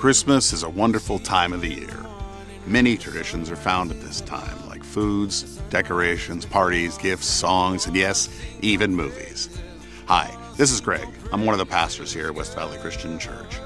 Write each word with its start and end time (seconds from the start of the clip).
Christmas 0.00 0.54
is 0.54 0.62
a 0.62 0.70
wonderful 0.70 1.18
time 1.18 1.52
of 1.52 1.60
the 1.60 1.68
year. 1.68 2.06
Many 2.64 2.96
traditions 2.96 3.50
are 3.50 3.54
found 3.54 3.90
at 3.90 4.00
this 4.00 4.22
time, 4.22 4.66
like 4.66 4.82
foods, 4.82 5.58
decorations, 5.68 6.46
parties, 6.46 6.96
gifts, 6.96 7.26
songs, 7.26 7.84
and 7.84 7.94
yes, 7.94 8.30
even 8.62 8.94
movies. 8.94 9.60
Hi, 10.06 10.34
this 10.56 10.72
is 10.72 10.80
Greg. 10.80 11.06
I'm 11.34 11.44
one 11.44 11.52
of 11.52 11.58
the 11.58 11.66
pastors 11.66 12.14
here 12.14 12.28
at 12.28 12.34
West 12.34 12.54
Valley 12.54 12.78
Christian 12.78 13.18
Church. 13.18 13.58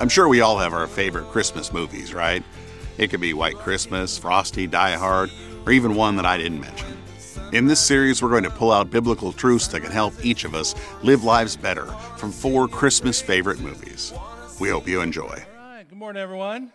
I'm 0.00 0.08
sure 0.08 0.28
we 0.28 0.40
all 0.40 0.56
have 0.56 0.72
our 0.72 0.86
favorite 0.86 1.26
Christmas 1.26 1.74
movies, 1.74 2.14
right? 2.14 2.42
It 2.96 3.10
could 3.10 3.20
be 3.20 3.34
White 3.34 3.56
Christmas, 3.56 4.16
Frosty, 4.16 4.66
Die 4.66 4.96
Hard, 4.96 5.30
or 5.66 5.72
even 5.72 5.94
one 5.94 6.16
that 6.16 6.24
I 6.24 6.38
didn't 6.38 6.62
mention. 6.62 6.96
In 7.52 7.66
this 7.66 7.80
series, 7.80 8.22
we're 8.22 8.30
going 8.30 8.44
to 8.44 8.50
pull 8.50 8.72
out 8.72 8.90
biblical 8.90 9.30
truths 9.30 9.66
that 9.68 9.82
can 9.82 9.92
help 9.92 10.14
each 10.24 10.44
of 10.44 10.54
us 10.54 10.74
live 11.02 11.22
lives 11.22 11.54
better 11.54 11.84
from 12.16 12.32
four 12.32 12.66
Christmas 12.66 13.20
favorite 13.20 13.60
movies. 13.60 14.14
We 14.58 14.70
hope 14.70 14.88
you 14.88 15.02
enjoy. 15.02 15.44
Morning, 16.02 16.20
everyone. 16.20 16.72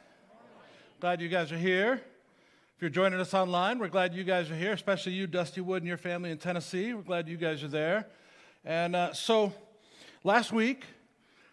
Glad 1.02 1.20
you 1.20 1.28
guys 1.28 1.52
are 1.52 1.58
here. 1.58 1.96
If 1.96 2.82
you're 2.82 2.90
joining 2.90 3.20
us 3.20 3.34
online, 3.34 3.78
we're 3.78 3.90
glad 3.90 4.16
you 4.16 4.24
guys 4.24 4.50
are 4.50 4.56
here, 4.56 4.72
especially 4.72 5.12
you, 5.12 5.28
Dusty 5.28 5.60
Wood, 5.60 5.82
and 5.82 5.88
your 5.88 5.98
family 5.98 6.32
in 6.32 6.38
Tennessee. 6.38 6.94
We're 6.94 7.02
glad 7.02 7.28
you 7.28 7.36
guys 7.36 7.62
are 7.62 7.68
there. 7.68 8.08
And 8.64 8.96
uh, 8.96 9.12
so, 9.12 9.52
last 10.24 10.54
week, 10.54 10.86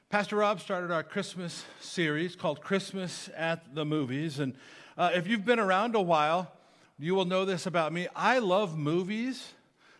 Pastor 0.09 0.37
Rob 0.37 0.61
started 0.61 0.93
our 0.93 1.03
Christmas 1.03 1.65
series 1.81 2.37
called 2.37 2.61
Christmas 2.61 3.29
at 3.37 3.75
the 3.75 3.85
Movies. 3.85 4.39
And 4.39 4.55
uh, 4.97 5.11
if 5.13 5.27
you've 5.27 5.45
been 5.45 5.59
around 5.59 5.97
a 5.97 6.01
while, 6.01 6.53
you 7.01 7.17
will 7.17 7.25
know 7.25 7.45
this 7.45 7.67
about 7.67 7.93
me. 7.93 8.07
I 8.15 8.39
love 8.39 8.79
movies. 8.79 9.53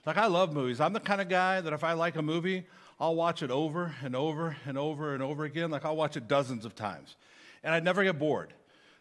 Like, 0.07 0.17
I 0.17 0.27
love 0.27 0.53
movies. 0.53 0.81
I'm 0.81 0.93
the 0.93 1.01
kind 1.01 1.21
of 1.21 1.29
guy 1.29 1.61
that 1.61 1.73
if 1.73 1.83
I 1.83 1.95
like 1.95 2.15
a 2.15 2.23
movie, 2.23 2.67
I'll 3.01 3.17
watch 3.17 3.43
it 3.43 3.51
over 3.51 3.97
and 4.01 4.15
over 4.15 4.57
and 4.65 4.79
over 4.79 5.13
and 5.13 5.25
over 5.25 5.45
again. 5.45 5.73
Like, 5.73 5.85
I'll 5.85 5.97
watch 5.97 6.17
it 6.17 6.29
dozens 6.29 6.65
of 6.65 6.77
times. 6.77 7.17
And 7.65 7.75
I'd 7.75 7.83
never 7.83 8.05
get 8.05 8.19
bored. 8.19 8.53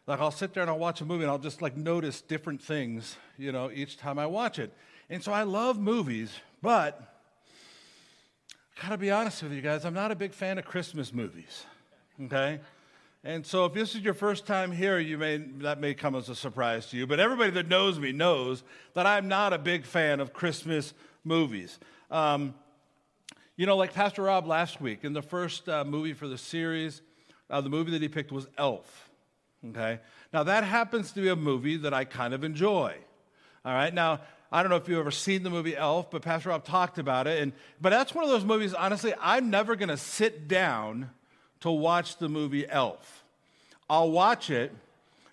Like, 0.08 0.20
I'll 0.20 0.32
sit 0.32 0.54
there 0.54 0.64
and 0.64 0.70
I'll 0.70 0.80
watch 0.80 1.02
a 1.02 1.06
movie 1.06 1.24
and 1.24 1.32
I'll 1.32 1.38
just 1.38 1.62
like 1.62 1.78
notice 1.78 2.22
different 2.22 2.62
things, 2.62 3.16
you 3.38 3.52
know, 3.52 3.70
each 3.72 3.98
time 3.98 4.18
I 4.18 4.26
watch 4.26 4.58
it. 4.58 4.74
And 5.10 5.24
so 5.24 5.32
I 5.32 5.44
love 5.44 5.80
movies, 5.80 6.34
but 6.62 7.00
I 8.78 8.82
gotta 8.82 8.98
be 8.98 9.12
honest 9.12 9.44
with 9.44 9.54
you 9.54 9.62
guys, 9.62 9.86
I'm 9.86 9.94
not 9.94 10.12
a 10.12 10.16
big 10.16 10.34
fan 10.34 10.58
of 10.58 10.66
Christmas 10.66 11.14
movies, 11.14 11.66
okay? 12.24 12.60
And 13.26 13.46
so, 13.46 13.64
if 13.66 13.74
this 13.74 13.96
is 13.96 14.02
your 14.02 14.14
first 14.14 14.46
time 14.46 14.74
here, 14.74 15.00
you 15.00 15.18
may, 15.18 15.38
that 15.38 15.80
may 15.80 15.94
come 15.94 16.14
as 16.14 16.28
a 16.28 16.36
surprise 16.36 16.88
to 16.88 16.98
you. 16.98 17.08
But 17.08 17.22
everybody 17.22 17.52
that 17.52 17.70
knows 17.70 17.98
me 17.98 18.12
knows 18.12 18.64
that 18.96 19.06
I'm 19.06 19.30
not 19.30 19.54
a 19.54 19.58
big 19.58 19.86
fan 19.86 20.20
of 20.20 20.34
Christmas 20.34 20.94
movies. 21.24 21.80
Um, 22.12 22.54
you 23.56 23.66
know, 23.66 23.78
like 23.78 23.94
Pastor 23.94 24.24
Rob 24.24 24.46
last 24.46 24.82
week, 24.82 25.06
in 25.06 25.14
the 25.14 25.22
first 25.22 25.70
uh, 25.70 25.86
movie 25.86 26.12
for 26.12 26.28
the 26.28 26.38
series, 26.38 27.02
uh, 27.54 27.62
the 27.62 27.70
movie 27.70 27.92
that 27.92 28.02
he 28.02 28.10
picked 28.10 28.32
was 28.32 28.48
Elf. 28.58 29.10
Okay? 29.70 30.00
Now, 30.34 30.44
that 30.44 30.64
happens 30.64 31.12
to 31.12 31.22
be 31.22 31.30
a 31.30 31.36
movie 31.36 31.78
that 31.78 31.94
I 31.94 32.04
kind 32.04 32.34
of 32.34 32.44
enjoy. 32.44 32.96
All 33.64 33.74
right? 33.74 33.94
Now, 33.94 34.22
I 34.52 34.64
don't 34.64 34.72
know 34.72 34.76
if 34.76 34.90
you've 34.90 35.00
ever 35.00 35.12
seen 35.12 35.44
the 35.44 35.52
movie 35.52 35.78
Elf, 35.78 36.10
but 36.10 36.24
Pastor 36.24 36.50
Rob 36.50 36.66
talked 36.66 36.98
about 36.98 37.28
it. 37.28 37.42
And, 37.42 37.54
but 37.80 37.92
that's 37.92 38.16
one 38.16 38.24
of 38.24 38.32
those 38.32 38.44
movies, 38.44 38.74
honestly, 38.74 39.14
I'm 39.22 39.52
never 39.52 39.76
going 39.76 39.90
to 39.90 39.98
sit 39.98 40.48
down 40.48 41.12
to 41.62 41.70
watch 41.70 42.18
the 42.18 42.28
movie 42.28 42.68
Elf. 42.68 43.24
I'll 43.88 44.12
watch 44.12 44.50
it 44.50 44.72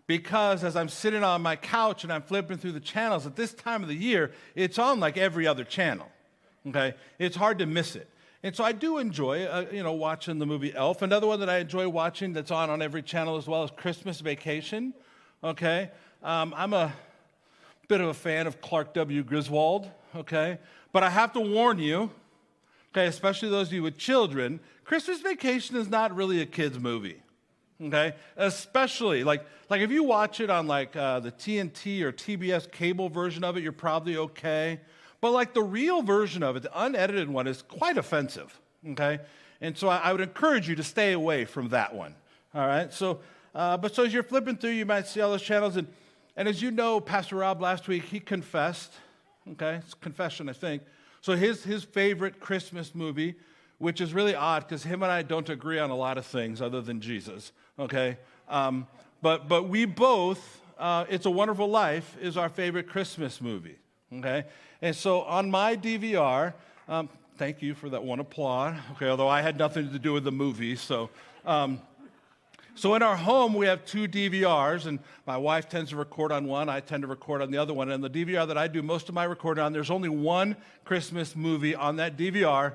because 0.07 0.63
as 0.63 0.77
I'm 0.77 0.91
sitting 0.91 1.25
on 1.25 1.41
my 1.41 1.57
couch 1.57 2.05
and 2.05 2.13
I'm 2.13 2.23
flipping 2.23 2.59
through 2.59 2.73
the 2.73 2.81
channels 2.81 3.27
at 3.27 3.35
this 3.35 3.55
time 3.55 3.83
of 3.83 3.89
the 3.89 3.95
year, 3.95 4.33
it's 4.55 4.79
on 4.79 5.01
like 5.01 5.17
every 5.17 5.47
other 5.47 5.65
channel. 5.65 6.09
Okay? 6.67 6.95
It's 7.19 7.37
hard 7.37 7.61
to 7.61 7.67
miss 7.67 7.97
it. 7.97 8.11
And 8.43 8.57
so 8.57 8.65
I 8.65 8.73
do 8.73 8.99
enjoy, 8.99 9.45
uh, 9.45 9.67
you 9.71 9.83
know, 9.83 9.93
watching 9.93 10.39
the 10.39 10.47
movie 10.47 10.75
Elf. 10.75 11.03
Another 11.03 11.27
one 11.27 11.41
that 11.41 11.51
I 11.51 11.59
enjoy 11.59 11.89
watching 11.89 12.33
that's 12.33 12.51
on 12.51 12.71
on 12.71 12.81
every 12.81 13.03
channel 13.03 13.37
as 13.37 13.47
well 13.47 13.65
is 13.65 13.71
Christmas 13.71 14.21
Vacation. 14.21 14.95
Okay? 15.45 15.91
Um, 16.23 16.55
I'm 16.57 16.73
a 16.73 16.93
bit 17.89 18.01
of 18.01 18.09
a 18.09 18.15
fan 18.15 18.47
of 18.47 18.61
Clark 18.61 18.95
W. 18.95 19.23
Griswold. 19.23 19.91
Okay? 20.17 20.59
But 20.93 21.03
I 21.03 21.11
have 21.11 21.33
to 21.35 21.41
warn 21.41 21.79
you, 21.79 22.11
okay, 22.93 23.07
especially 23.07 23.51
those 23.51 23.69
of 23.69 23.75
you 23.75 23.83
with 23.83 23.99
children, 23.99 24.59
Christmas 24.85 25.21
Vacation 25.21 25.77
is 25.77 25.89
not 25.89 26.15
really 26.17 26.41
a 26.41 26.47
kid's 26.47 26.79
movie. 26.79 27.23
Okay, 27.83 28.15
especially 28.37 29.25
like 29.25 29.47
like 29.71 29.81
if 29.81 29.91
you 29.91 30.03
watch 30.03 30.41
it 30.41 30.51
on 30.51 30.67
like 30.67 30.95
uh, 30.97 31.21
the 31.21 31.33
TNT 31.33 32.03
or 32.03 32.13
TBS 32.13 32.71
cable 32.71 33.09
version 33.09 33.43
of 33.43 33.57
it, 33.57 33.63
you're 33.63 33.73
probably 33.73 34.19
okay. 34.19 34.81
But 35.21 35.33
like 35.33 35.55
the 35.55 35.63
real 35.63 36.03
version 36.03 36.43
of 36.43 36.57
it, 36.57 36.63
the 36.63 36.83
unedited 36.83 37.29
one, 37.29 37.47
is 37.47 37.63
quite 37.63 37.99
offensive. 37.99 38.59
Okay, 38.91 39.21
and 39.61 39.77
so 39.77 39.89
I, 39.89 40.13
would 40.13 40.21
encourage 40.21 40.69
you 40.69 40.75
to 40.77 40.83
stay 40.83 41.13
away 41.13 41.45
from 41.45 41.69
that 41.69 41.95
one. 41.95 42.15
All 42.55 42.67
right, 42.67 42.93
so 42.93 43.21
uh, 43.55 43.77
but 43.77 43.95
so 43.95 44.05
as 44.05 44.15
you're 44.15 44.23
flipping 44.23 44.57
through, 44.57 44.71
you 44.71 44.87
might 44.87 45.07
see 45.07 45.21
all 45.21 45.31
those 45.31 45.43
channels, 45.43 45.77
and 45.77 45.87
and 46.37 46.49
as 46.49 46.63
you 46.63 46.71
know, 46.71 47.01
Pastor 47.01 47.37
Rob 47.37 47.61
last 47.61 47.89
week 47.89 48.05
he 48.05 48.21
confessed. 48.21 48.93
Okay, 49.53 49.77
it's 49.77 49.95
confession, 49.95 50.49
I 50.49 50.55
think. 50.55 50.83
So 51.21 51.35
his 51.35 51.65
his 51.65 51.85
favorite 51.85 52.41
Christmas 52.41 52.95
movie 52.95 53.37
which 53.81 54.03
is 54.03 54.13
really 54.13 54.35
odd 54.35 54.69
because 54.69 54.85
him 54.85 55.03
and 55.03 55.11
I 55.11 55.23
don't 55.23 55.49
agree 55.49 55.79
on 55.79 55.89
a 55.89 55.97
lot 55.97 56.19
of 56.19 56.27
things 56.27 56.61
other 56.61 56.83
than 56.83 57.01
Jesus, 57.01 57.51
okay? 57.79 58.19
Um, 58.47 58.87
but, 59.23 59.49
but 59.49 59.71
we 59.71 59.87
both, 59.87 60.61
uh, 60.79 61.07
It's 61.09 61.25
a 61.25 61.31
Wonderful 61.31 61.67
Life 61.67 62.15
is 62.21 62.37
our 62.37 62.51
favorite 62.51 62.89
Christmas 62.89 63.41
movie, 63.41 63.79
okay? 64.19 64.45
And 64.83 64.95
so 64.95 65.23
on 65.23 65.51
my 65.51 65.77
DVR, 65.77 66.55
um, 66.89 67.09
thank 67.37 67.63
you 67.63 67.75
for 67.75 67.89
that 67.91 68.03
one 68.03 68.21
applaud, 68.21 68.79
okay, 68.93 69.09
although 69.09 69.29
I 69.29 69.43
had 69.43 69.59
nothing 69.59 69.91
to 69.93 69.99
do 69.99 70.13
with 70.13 70.25
the 70.25 70.33
movie, 70.33 70.77
so. 70.77 71.11
Um, 71.45 71.81
so 72.75 72.95
in 72.95 73.03
our 73.03 73.17
home, 73.17 73.53
we 73.55 73.67
have 73.67 73.85
two 73.85 74.09
DVRs, 74.09 74.87
and 74.87 75.01
my 75.27 75.37
wife 75.37 75.69
tends 75.69 75.91
to 75.91 75.97
record 75.97 76.33
on 76.33 76.47
one. 76.47 76.69
I 76.71 76.81
tend 76.81 77.03
to 77.03 77.09
record 77.09 77.43
on 77.43 77.51
the 77.51 77.59
other 77.59 77.75
one. 77.75 77.91
And 77.91 78.03
the 78.03 78.09
DVR 78.09 78.47
that 78.47 78.57
I 78.57 78.69
do 78.69 78.83
most 78.83 79.09
of 79.09 79.15
my 79.15 79.25
recording 79.25 79.63
on, 79.63 79.73
there's 79.75 79.91
only 79.91 80.09
one 80.09 80.57
Christmas 80.85 81.37
movie 81.37 81.75
on 81.75 81.97
that 81.97 82.17
DVR, 82.17 82.75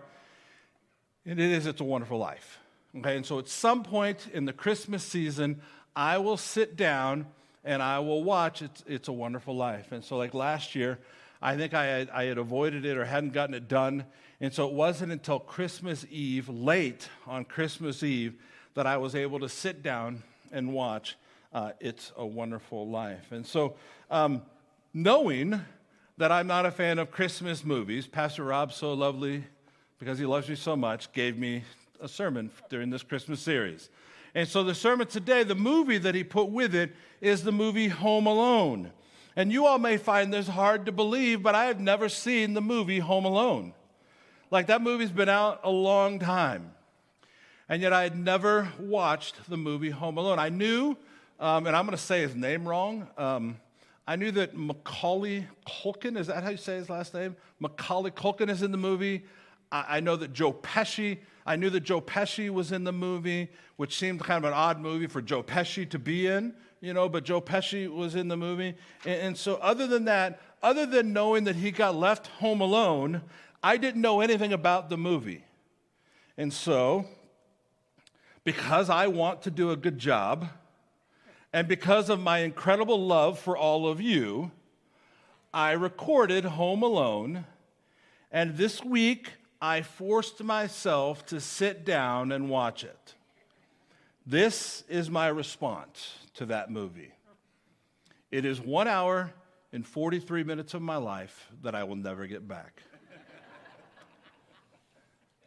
and 1.25 1.39
it 1.39 1.51
is 1.51 1.65
It's 1.65 1.81
a 1.81 1.85
Wonderful 1.85 2.19
Life. 2.19 2.59
Okay, 2.97 3.15
and 3.15 3.25
so 3.25 3.39
at 3.39 3.47
some 3.47 3.83
point 3.83 4.27
in 4.31 4.45
the 4.45 4.53
Christmas 4.53 5.03
season, 5.03 5.61
I 5.95 6.19
will 6.19 6.37
sit 6.37 6.75
down 6.75 7.25
and 7.63 7.81
I 7.81 7.99
will 7.99 8.23
watch 8.23 8.61
It's, 8.61 8.83
it's 8.85 9.07
a 9.07 9.13
Wonderful 9.13 9.55
Life. 9.55 9.91
And 9.91 10.03
so, 10.03 10.17
like 10.17 10.33
last 10.33 10.75
year, 10.75 10.99
I 11.45 11.55
think 11.55 11.75
I 11.75 11.85
had, 11.85 12.09
I 12.09 12.23
had 12.23 12.39
avoided 12.39 12.85
it 12.85 12.97
or 12.97 13.05
hadn't 13.05 13.33
gotten 13.33 13.53
it 13.53 13.67
done. 13.67 14.05
And 14.41 14.51
so 14.51 14.67
it 14.67 14.73
wasn't 14.73 15.11
until 15.11 15.37
Christmas 15.37 16.03
Eve, 16.09 16.49
late 16.49 17.07
on 17.27 17.45
Christmas 17.45 18.01
Eve, 18.01 18.33
that 18.73 18.87
I 18.87 18.97
was 18.97 19.13
able 19.13 19.39
to 19.41 19.47
sit 19.47 19.83
down 19.83 20.23
and 20.51 20.73
watch 20.73 21.17
uh, 21.53 21.73
It's 21.79 22.11
a 22.17 22.25
Wonderful 22.25 22.89
Life. 22.89 23.31
And 23.31 23.45
so, 23.45 23.75
um, 24.09 24.41
knowing 24.91 25.61
that 26.17 26.31
I'm 26.31 26.47
not 26.47 26.65
a 26.65 26.71
fan 26.71 26.97
of 26.97 27.11
Christmas 27.11 27.63
movies, 27.63 28.07
Pastor 28.07 28.43
Rob 28.43 28.73
so 28.73 28.93
lovely 28.93 29.43
because 29.99 30.17
he 30.17 30.25
loves 30.25 30.49
me 30.49 30.55
so 30.55 30.75
much, 30.75 31.13
gave 31.13 31.37
me 31.37 31.63
a 32.01 32.07
sermon 32.07 32.49
during 32.71 32.89
this 32.89 33.03
Christmas 33.03 33.39
series. 33.39 33.91
And 34.33 34.47
so 34.47 34.63
the 34.63 34.73
sermon 34.73 35.05
today, 35.05 35.43
the 35.43 35.53
movie 35.53 35.99
that 35.99 36.15
he 36.15 36.23
put 36.23 36.49
with 36.49 36.73
it, 36.73 36.95
is 37.21 37.43
the 37.43 37.51
movie 37.51 37.89
Home 37.89 38.25
Alone. 38.25 38.91
And 39.35 39.51
you 39.51 39.65
all 39.65 39.79
may 39.79 39.97
find 39.97 40.33
this 40.33 40.47
hard 40.47 40.85
to 40.85 40.91
believe, 40.91 41.43
but 41.43 41.55
I 41.55 41.65
have 41.65 41.79
never 41.79 42.07
seen 42.07 42.53
the 42.53 42.61
movie 42.61 42.99
Home 42.99 43.25
Alone. 43.25 43.73
Like 44.49 44.67
that 44.67 44.81
movie's 44.81 45.11
been 45.11 45.29
out 45.29 45.59
a 45.63 45.71
long 45.71 46.19
time. 46.19 46.71
And 47.67 47.81
yet 47.81 47.91
I 47.91 48.03
had 48.03 48.17
never 48.17 48.71
watched 48.79 49.49
the 49.49 49.57
movie 49.57 49.89
Home 49.89 50.17
Alone. 50.17 50.39
I 50.39 50.49
knew, 50.49 50.95
um, 51.39 51.67
and 51.67 51.75
I'm 51.75 51.85
going 51.85 51.97
to 51.97 52.03
say 52.03 52.21
his 52.21 52.35
name 52.35 52.67
wrong. 52.67 53.07
Um, 53.17 53.57
I 54.07 54.15
knew 54.15 54.31
that 54.31 54.55
Macaulay 54.55 55.47
Culkin, 55.67 56.15
is 56.15 56.27
that 56.27 56.43
how 56.43 56.51
you 56.51 56.57
say 56.57 56.75
his 56.75 56.89
last 56.89 57.13
name? 57.13 57.35
Macaulay 57.59 58.11
Culkin 58.11 58.49
is 58.49 58.61
in 58.61 58.71
the 58.71 58.77
movie. 58.77 59.25
I, 59.71 59.99
know 59.99 60.15
that 60.15 60.31
Joe 60.31 60.53
Pesci, 60.53 61.17
I 61.45 61.55
knew 61.55 61.69
that 61.71 61.81
Joe 61.81 61.99
Pesci 61.99 62.49
was 62.49 62.71
in 62.71 62.83
the 62.83 62.93
movie, 62.93 63.49
which 63.75 63.97
seemed 63.97 64.21
kind 64.21 64.45
of 64.45 64.49
an 64.49 64.55
odd 64.57 64.79
movie 64.79 65.07
for 65.07 65.21
Joe 65.21 65.43
Pesci 65.43 65.89
to 65.89 65.99
be 65.99 66.27
in, 66.27 66.53
you 66.81 66.93
know, 66.93 67.09
but 67.09 67.23
Joe 67.23 67.41
Pesci 67.41 67.87
was 67.87 68.15
in 68.15 68.27
the 68.27 68.37
movie. 68.37 68.75
And, 69.05 69.21
and 69.21 69.37
so, 69.37 69.55
other 69.55 69.87
than 69.87 70.05
that, 70.05 70.39
other 70.61 70.85
than 70.85 71.13
knowing 71.13 71.45
that 71.45 71.55
he 71.55 71.71
got 71.71 71.95
left 71.95 72.27
home 72.27 72.61
alone, 72.61 73.21
I 73.63 73.77
didn't 73.77 74.01
know 74.01 74.21
anything 74.21 74.53
about 74.53 74.89
the 74.89 74.97
movie. 74.97 75.43
And 76.37 76.53
so, 76.53 77.05
because 78.43 78.89
I 78.89 79.07
want 79.07 79.41
to 79.43 79.51
do 79.51 79.71
a 79.71 79.75
good 79.75 79.97
job, 79.97 80.47
and 81.51 81.67
because 81.67 82.09
of 82.09 82.19
my 82.19 82.39
incredible 82.39 83.03
love 83.03 83.39
for 83.39 83.57
all 83.57 83.87
of 83.87 84.01
you, 84.01 84.51
I 85.53 85.71
recorded 85.71 86.43
Home 86.43 86.83
Alone. 86.83 87.45
And 88.29 88.57
this 88.57 88.83
week, 88.83 89.31
I 89.61 89.81
forced 89.81 90.43
myself 90.43 91.25
to 91.27 91.39
sit 91.39 91.85
down 91.85 92.33
and 92.33 92.49
watch 92.49 92.83
it. 92.83 93.14
This 94.25 94.83
is 94.89 95.09
my 95.09 95.27
response 95.27 96.17
to 96.35 96.47
that 96.47 96.71
movie. 96.71 97.11
It 98.31 98.43
is 98.43 98.59
one 98.59 98.87
hour 98.87 99.31
and 99.71 99.85
43 99.85 100.43
minutes 100.43 100.73
of 100.73 100.81
my 100.81 100.97
life 100.97 101.47
that 101.61 101.75
I 101.75 101.83
will 101.83 101.95
never 101.95 102.25
get 102.25 102.47
back. 102.47 102.81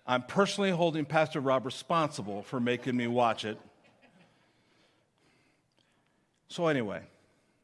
I'm 0.07 0.23
personally 0.23 0.71
holding 0.71 1.05
Pastor 1.05 1.41
Rob 1.41 1.67
responsible 1.67 2.43
for 2.43 2.61
making 2.61 2.97
me 2.97 3.07
watch 3.07 3.45
it. 3.45 3.59
So, 6.49 6.67
anyway, 6.69 7.03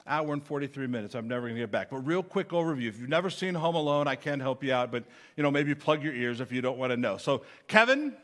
hour 0.07 0.33
and 0.33 0.43
43 0.43 0.87
minutes. 0.87 1.15
I'm 1.15 1.29
never 1.29 1.47
going 1.47 1.55
to 1.55 1.63
get 1.63 1.71
back. 1.71 1.91
But 1.91 2.07
real 2.07 2.23
quick 2.23 2.49
overview. 2.49 2.89
If 2.89 2.99
you've 3.01 3.09
never 3.09 3.31
seen 3.31 3.55
Home 3.55 3.77
Alone, 3.77 4.07
I 4.07 4.17
can 4.17 4.41
help 4.41 4.63
you 4.63 4.75
out, 4.75 4.93
but 4.93 5.05
you 5.37 5.43
know, 5.43 5.51
maybe 5.51 5.75
plug 5.75 6.03
your 6.03 6.13
ears 6.13 6.41
if 6.41 6.53
you 6.53 6.61
don't 6.61 6.77
want 6.77 6.91
to 6.91 6.97
know. 6.97 7.17
So 7.17 7.43
Kevin, 7.67 8.15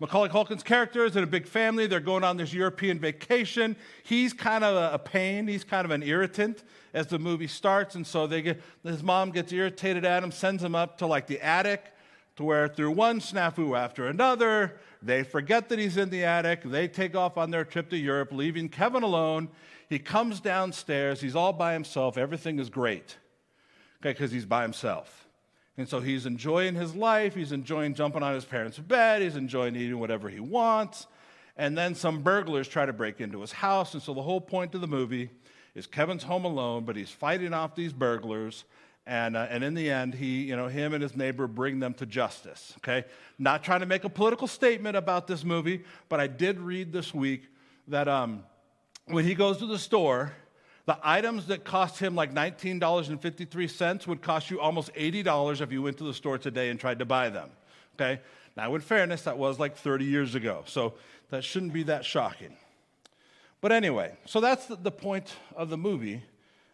Macaulay 0.00 0.30
Culkin's 0.30 0.62
character 0.62 1.04
is 1.04 1.14
in 1.14 1.22
a 1.22 1.26
big 1.26 1.46
family. 1.46 1.86
They're 1.86 2.00
going 2.00 2.24
on 2.24 2.38
this 2.38 2.54
European 2.54 2.98
vacation. 2.98 3.76
He's 4.02 4.32
kind 4.32 4.64
of 4.64 4.94
a 4.94 4.98
pain. 4.98 5.46
He's 5.46 5.62
kind 5.62 5.84
of 5.84 5.90
an 5.90 6.02
irritant 6.02 6.64
as 6.94 7.08
the 7.08 7.18
movie 7.18 7.46
starts. 7.46 7.94
And 7.94 8.06
so 8.06 8.26
they 8.26 8.40
get, 8.40 8.62
his 8.82 9.02
mom 9.02 9.30
gets 9.30 9.52
irritated 9.52 10.06
at 10.06 10.24
him, 10.24 10.32
sends 10.32 10.64
him 10.64 10.74
up 10.74 10.96
to 10.98 11.06
like 11.06 11.26
the 11.26 11.38
attic 11.40 11.84
to 12.36 12.44
where 12.44 12.66
through 12.66 12.92
one 12.92 13.20
snafu 13.20 13.78
after 13.78 14.06
another, 14.06 14.80
they 15.02 15.22
forget 15.22 15.68
that 15.68 15.78
he's 15.78 15.98
in 15.98 16.08
the 16.08 16.24
attic. 16.24 16.62
They 16.62 16.88
take 16.88 17.14
off 17.14 17.36
on 17.36 17.50
their 17.50 17.66
trip 17.66 17.90
to 17.90 17.98
Europe, 17.98 18.32
leaving 18.32 18.70
Kevin 18.70 19.02
alone. 19.02 19.50
He 19.90 19.98
comes 19.98 20.40
downstairs, 20.40 21.20
he's 21.20 21.36
all 21.36 21.52
by 21.52 21.74
himself, 21.74 22.16
everything 22.16 22.58
is 22.60 22.70
great, 22.70 23.16
okay, 24.00 24.12
because 24.12 24.30
he's 24.30 24.46
by 24.46 24.62
himself. 24.62 25.26
And 25.76 25.88
so 25.88 26.00
he's 26.00 26.26
enjoying 26.26 26.74
his 26.74 26.94
life, 26.94 27.34
he's 27.34 27.52
enjoying 27.52 27.94
jumping 27.94 28.22
on 28.22 28.34
his 28.34 28.44
parents' 28.44 28.78
bed, 28.78 29.22
he's 29.22 29.36
enjoying 29.36 29.76
eating 29.76 29.98
whatever 29.98 30.28
he 30.28 30.40
wants. 30.40 31.06
And 31.56 31.76
then 31.76 31.94
some 31.94 32.22
burglars 32.22 32.68
try 32.68 32.86
to 32.86 32.92
break 32.92 33.20
into 33.20 33.40
his 33.40 33.52
house. 33.52 33.94
And 33.94 34.02
so 34.02 34.14
the 34.14 34.22
whole 34.22 34.40
point 34.40 34.74
of 34.74 34.80
the 34.80 34.86
movie 34.86 35.30
is 35.74 35.86
Kevin's 35.86 36.22
home 36.22 36.44
alone, 36.44 36.84
but 36.84 36.96
he's 36.96 37.10
fighting 37.10 37.52
off 37.52 37.74
these 37.74 37.92
burglars. 37.92 38.64
And, 39.06 39.36
uh, 39.36 39.46
and 39.50 39.64
in 39.64 39.74
the 39.74 39.90
end, 39.90 40.14
he, 40.14 40.42
you 40.44 40.56
know, 40.56 40.68
him 40.68 40.92
and 40.92 41.02
his 41.02 41.16
neighbor 41.16 41.46
bring 41.46 41.78
them 41.78 41.94
to 41.94 42.06
justice. 42.06 42.74
Okay? 42.78 43.04
Not 43.38 43.62
trying 43.62 43.80
to 43.80 43.86
make 43.86 44.04
a 44.04 44.08
political 44.08 44.46
statement 44.46 44.96
about 44.96 45.26
this 45.26 45.44
movie, 45.44 45.84
but 46.08 46.20
I 46.20 46.26
did 46.26 46.60
read 46.60 46.92
this 46.92 47.14
week 47.14 47.48
that 47.88 48.08
um, 48.08 48.44
when 49.06 49.24
he 49.24 49.34
goes 49.34 49.58
to 49.58 49.66
the 49.66 49.78
store, 49.78 50.32
the 50.86 50.98
items 51.02 51.46
that 51.46 51.64
cost 51.64 51.98
him 51.98 52.14
like 52.14 52.34
$19.53 52.34 54.06
would 54.06 54.22
cost 54.22 54.50
you 54.50 54.60
almost 54.60 54.92
$80 54.94 55.60
if 55.60 55.72
you 55.72 55.82
went 55.82 55.98
to 55.98 56.04
the 56.04 56.14
store 56.14 56.38
today 56.38 56.70
and 56.70 56.80
tried 56.80 56.98
to 57.00 57.04
buy 57.04 57.28
them. 57.28 57.50
Okay? 57.94 58.20
Now, 58.56 58.74
in 58.74 58.80
fairness, 58.80 59.22
that 59.22 59.38
was 59.38 59.58
like 59.58 59.76
30 59.76 60.04
years 60.04 60.34
ago, 60.34 60.64
so 60.66 60.94
that 61.30 61.44
shouldn't 61.44 61.72
be 61.72 61.84
that 61.84 62.04
shocking. 62.04 62.56
But 63.60 63.72
anyway, 63.72 64.14
so 64.24 64.40
that's 64.40 64.66
the, 64.66 64.90
point 64.90 65.34
of 65.54 65.68
the 65.68 65.76
movie. 65.76 66.22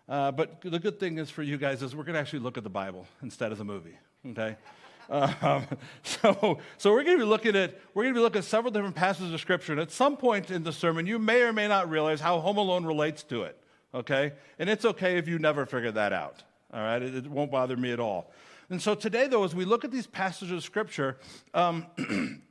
Uh, 0.08 0.30
but 0.30 0.60
the 0.62 0.78
good 0.78 1.00
thing 1.00 1.18
is 1.18 1.30
for 1.30 1.42
you 1.42 1.58
guys 1.58 1.82
is 1.82 1.96
we're 1.96 2.04
going 2.04 2.14
to 2.14 2.20
actually 2.20 2.38
look 2.38 2.56
at 2.56 2.64
the 2.64 2.70
Bible 2.70 3.06
instead 3.22 3.50
of 3.50 3.58
the 3.58 3.64
movie. 3.64 3.98
Okay? 4.30 4.56
Um, 5.08 5.64
so, 6.02 6.58
so 6.78 6.92
we're 6.92 7.04
going 7.04 7.16
to 7.16 7.24
be 7.24 7.28
looking 7.28 7.54
at 7.54 7.78
we're 7.94 8.02
going 8.02 8.14
to 8.14 8.18
be 8.18 8.22
looking 8.22 8.40
at 8.40 8.44
several 8.44 8.72
different 8.72 8.96
passages 8.96 9.32
of 9.32 9.40
scripture, 9.40 9.70
and 9.70 9.80
at 9.80 9.92
some 9.92 10.16
point 10.16 10.50
in 10.50 10.64
the 10.64 10.72
sermon, 10.72 11.06
you 11.06 11.20
may 11.20 11.42
or 11.42 11.52
may 11.52 11.68
not 11.68 11.88
realize 11.88 12.20
how 12.20 12.40
Home 12.40 12.56
Alone 12.56 12.84
relates 12.84 13.22
to 13.22 13.44
it. 13.44 13.56
Okay, 13.96 14.34
and 14.58 14.68
it's 14.68 14.84
okay 14.84 15.16
if 15.16 15.26
you 15.26 15.38
never 15.38 15.64
figure 15.64 15.90
that 15.90 16.12
out. 16.12 16.42
All 16.70 16.82
right, 16.82 17.00
it, 17.00 17.14
it 17.14 17.26
won't 17.26 17.50
bother 17.50 17.78
me 17.78 17.92
at 17.92 17.98
all. 17.98 18.30
And 18.68 18.82
so 18.82 18.94
today, 18.94 19.26
though, 19.26 19.42
as 19.42 19.54
we 19.54 19.64
look 19.64 19.86
at 19.86 19.90
these 19.90 20.06
passages 20.06 20.52
of 20.52 20.62
scripture, 20.62 21.16
um, 21.54 21.86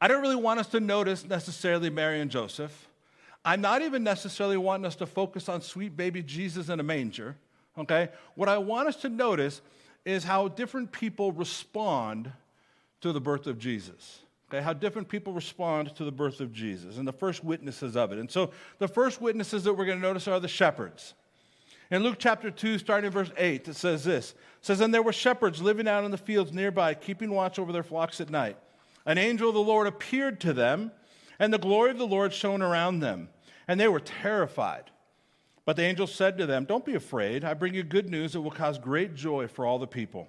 I 0.00 0.08
don't 0.08 0.20
really 0.20 0.34
want 0.34 0.58
us 0.58 0.66
to 0.68 0.80
notice 0.80 1.24
necessarily 1.24 1.90
Mary 1.90 2.20
and 2.20 2.28
Joseph. 2.28 2.88
I'm 3.44 3.60
not 3.60 3.82
even 3.82 4.02
necessarily 4.02 4.56
wanting 4.56 4.84
us 4.84 4.96
to 4.96 5.06
focus 5.06 5.48
on 5.48 5.60
sweet 5.60 5.96
baby 5.96 6.24
Jesus 6.24 6.68
in 6.68 6.80
a 6.80 6.82
manger. 6.82 7.36
Okay, 7.78 8.08
what 8.34 8.48
I 8.48 8.58
want 8.58 8.88
us 8.88 8.96
to 9.02 9.08
notice 9.08 9.60
is 10.04 10.24
how 10.24 10.48
different 10.48 10.90
people 10.90 11.30
respond 11.30 12.32
to 13.00 13.12
the 13.12 13.20
birth 13.20 13.46
of 13.46 13.60
Jesus. 13.60 14.22
Okay, 14.48 14.62
how 14.62 14.72
different 14.72 15.08
people 15.08 15.32
respond 15.34 15.94
to 15.96 16.04
the 16.04 16.12
birth 16.12 16.40
of 16.40 16.52
Jesus 16.52 16.96
and 16.96 17.06
the 17.06 17.12
first 17.12 17.44
witnesses 17.44 17.96
of 17.96 18.12
it. 18.12 18.18
And 18.18 18.30
so 18.30 18.50
the 18.78 18.88
first 18.88 19.20
witnesses 19.20 19.64
that 19.64 19.74
we're 19.74 19.84
going 19.84 19.98
to 19.98 20.02
notice 20.02 20.26
are 20.26 20.40
the 20.40 20.48
shepherds. 20.48 21.12
In 21.90 22.02
Luke 22.02 22.16
chapter 22.18 22.50
2, 22.50 22.78
starting 22.78 23.06
in 23.06 23.12
verse 23.12 23.30
8, 23.36 23.68
it 23.68 23.76
says 23.76 24.04
this. 24.04 24.32
It 24.32 24.36
says, 24.62 24.80
And 24.80 24.92
there 24.92 25.02
were 25.02 25.12
shepherds 25.12 25.60
living 25.60 25.88
out 25.88 26.04
in 26.04 26.10
the 26.10 26.18
fields 26.18 26.52
nearby, 26.52 26.94
keeping 26.94 27.30
watch 27.30 27.58
over 27.58 27.72
their 27.72 27.82
flocks 27.82 28.20
at 28.20 28.30
night. 28.30 28.56
An 29.04 29.18
angel 29.18 29.48
of 29.48 29.54
the 29.54 29.60
Lord 29.60 29.86
appeared 29.86 30.40
to 30.40 30.52
them, 30.52 30.92
and 31.38 31.52
the 31.52 31.58
glory 31.58 31.90
of 31.90 31.98
the 31.98 32.06
Lord 32.06 32.32
shone 32.32 32.62
around 32.62 33.00
them, 33.00 33.28
and 33.66 33.78
they 33.78 33.88
were 33.88 34.00
terrified. 34.00 34.84
But 35.64 35.76
the 35.76 35.84
angel 35.84 36.06
said 36.06 36.38
to 36.38 36.46
them, 36.46 36.64
Don't 36.64 36.84
be 36.84 36.94
afraid. 36.94 37.44
I 37.44 37.54
bring 37.54 37.74
you 37.74 37.82
good 37.82 38.10
news 38.10 38.32
that 38.32 38.40
will 38.40 38.50
cause 38.50 38.78
great 38.78 39.14
joy 39.14 39.46
for 39.46 39.66
all 39.66 39.78
the 39.78 39.86
people. 39.86 40.28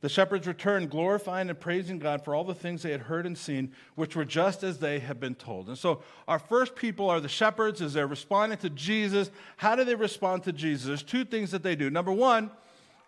The 0.00 0.08
shepherds 0.08 0.46
returned, 0.46 0.90
glorifying 0.90 1.50
and 1.50 1.58
praising 1.58 1.98
God 1.98 2.24
for 2.24 2.34
all 2.34 2.44
the 2.44 2.54
things 2.54 2.82
they 2.82 2.92
had 2.92 3.02
heard 3.02 3.26
and 3.26 3.36
seen, 3.36 3.72
which 3.96 4.14
were 4.14 4.24
just 4.24 4.62
as 4.62 4.78
they 4.78 5.00
had 5.00 5.18
been 5.18 5.34
told. 5.34 5.68
And 5.68 5.76
so, 5.76 6.02
our 6.28 6.38
first 6.38 6.76
people 6.76 7.10
are 7.10 7.18
the 7.18 7.28
shepherds 7.28 7.82
as 7.82 7.94
they're 7.94 8.06
responding 8.06 8.58
to 8.58 8.70
Jesus. 8.70 9.30
How 9.56 9.74
do 9.74 9.82
they 9.82 9.96
respond 9.96 10.44
to 10.44 10.52
Jesus? 10.52 10.86
There's 10.86 11.02
two 11.02 11.24
things 11.24 11.50
that 11.50 11.64
they 11.64 11.74
do. 11.74 11.90
Number 11.90 12.12
one 12.12 12.50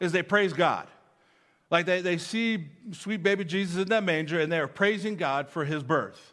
is 0.00 0.10
they 0.10 0.24
praise 0.24 0.52
God. 0.52 0.88
Like 1.70 1.86
they, 1.86 2.00
they 2.00 2.18
see 2.18 2.66
sweet 2.90 3.22
baby 3.22 3.44
Jesus 3.44 3.80
in 3.80 3.88
that 3.88 4.02
manger 4.02 4.40
and 4.40 4.50
they 4.50 4.58
are 4.58 4.66
praising 4.66 5.14
God 5.14 5.48
for 5.48 5.64
his 5.64 5.84
birth. 5.84 6.32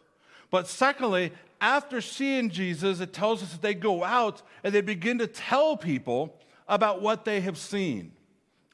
But 0.50 0.66
secondly, 0.66 1.32
after 1.60 2.00
seeing 2.00 2.50
Jesus, 2.50 3.00
it 3.00 3.12
tells 3.12 3.42
us 3.42 3.52
that 3.52 3.62
they 3.62 3.74
go 3.74 4.02
out 4.02 4.42
and 4.64 4.74
they 4.74 4.80
begin 4.80 5.18
to 5.18 5.26
tell 5.26 5.76
people 5.76 6.34
about 6.66 7.00
what 7.00 7.24
they 7.24 7.40
have 7.40 7.58
seen. 7.58 8.12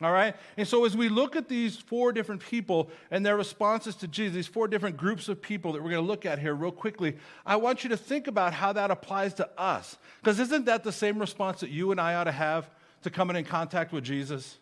All 0.00 0.12
right? 0.12 0.34
And 0.56 0.66
so, 0.66 0.84
as 0.84 0.96
we 0.96 1.08
look 1.08 1.36
at 1.36 1.48
these 1.48 1.76
four 1.76 2.12
different 2.12 2.42
people 2.42 2.90
and 3.12 3.24
their 3.24 3.36
responses 3.36 3.94
to 3.96 4.08
Jesus, 4.08 4.34
these 4.34 4.46
four 4.46 4.66
different 4.66 4.96
groups 4.96 5.28
of 5.28 5.40
people 5.40 5.72
that 5.72 5.82
we're 5.82 5.90
going 5.90 6.02
to 6.02 6.08
look 6.08 6.26
at 6.26 6.40
here 6.40 6.54
real 6.54 6.72
quickly, 6.72 7.16
I 7.46 7.56
want 7.56 7.84
you 7.84 7.90
to 7.90 7.96
think 7.96 8.26
about 8.26 8.52
how 8.52 8.72
that 8.72 8.90
applies 8.90 9.34
to 9.34 9.48
us. 9.56 9.96
Because 10.20 10.40
isn't 10.40 10.64
that 10.64 10.82
the 10.82 10.90
same 10.90 11.18
response 11.18 11.60
that 11.60 11.70
you 11.70 11.92
and 11.92 12.00
I 12.00 12.16
ought 12.16 12.24
to 12.24 12.32
have 12.32 12.68
to 13.02 13.10
coming 13.10 13.36
in 13.36 13.44
contact 13.44 13.92
with 13.92 14.02
Jesus? 14.02 14.58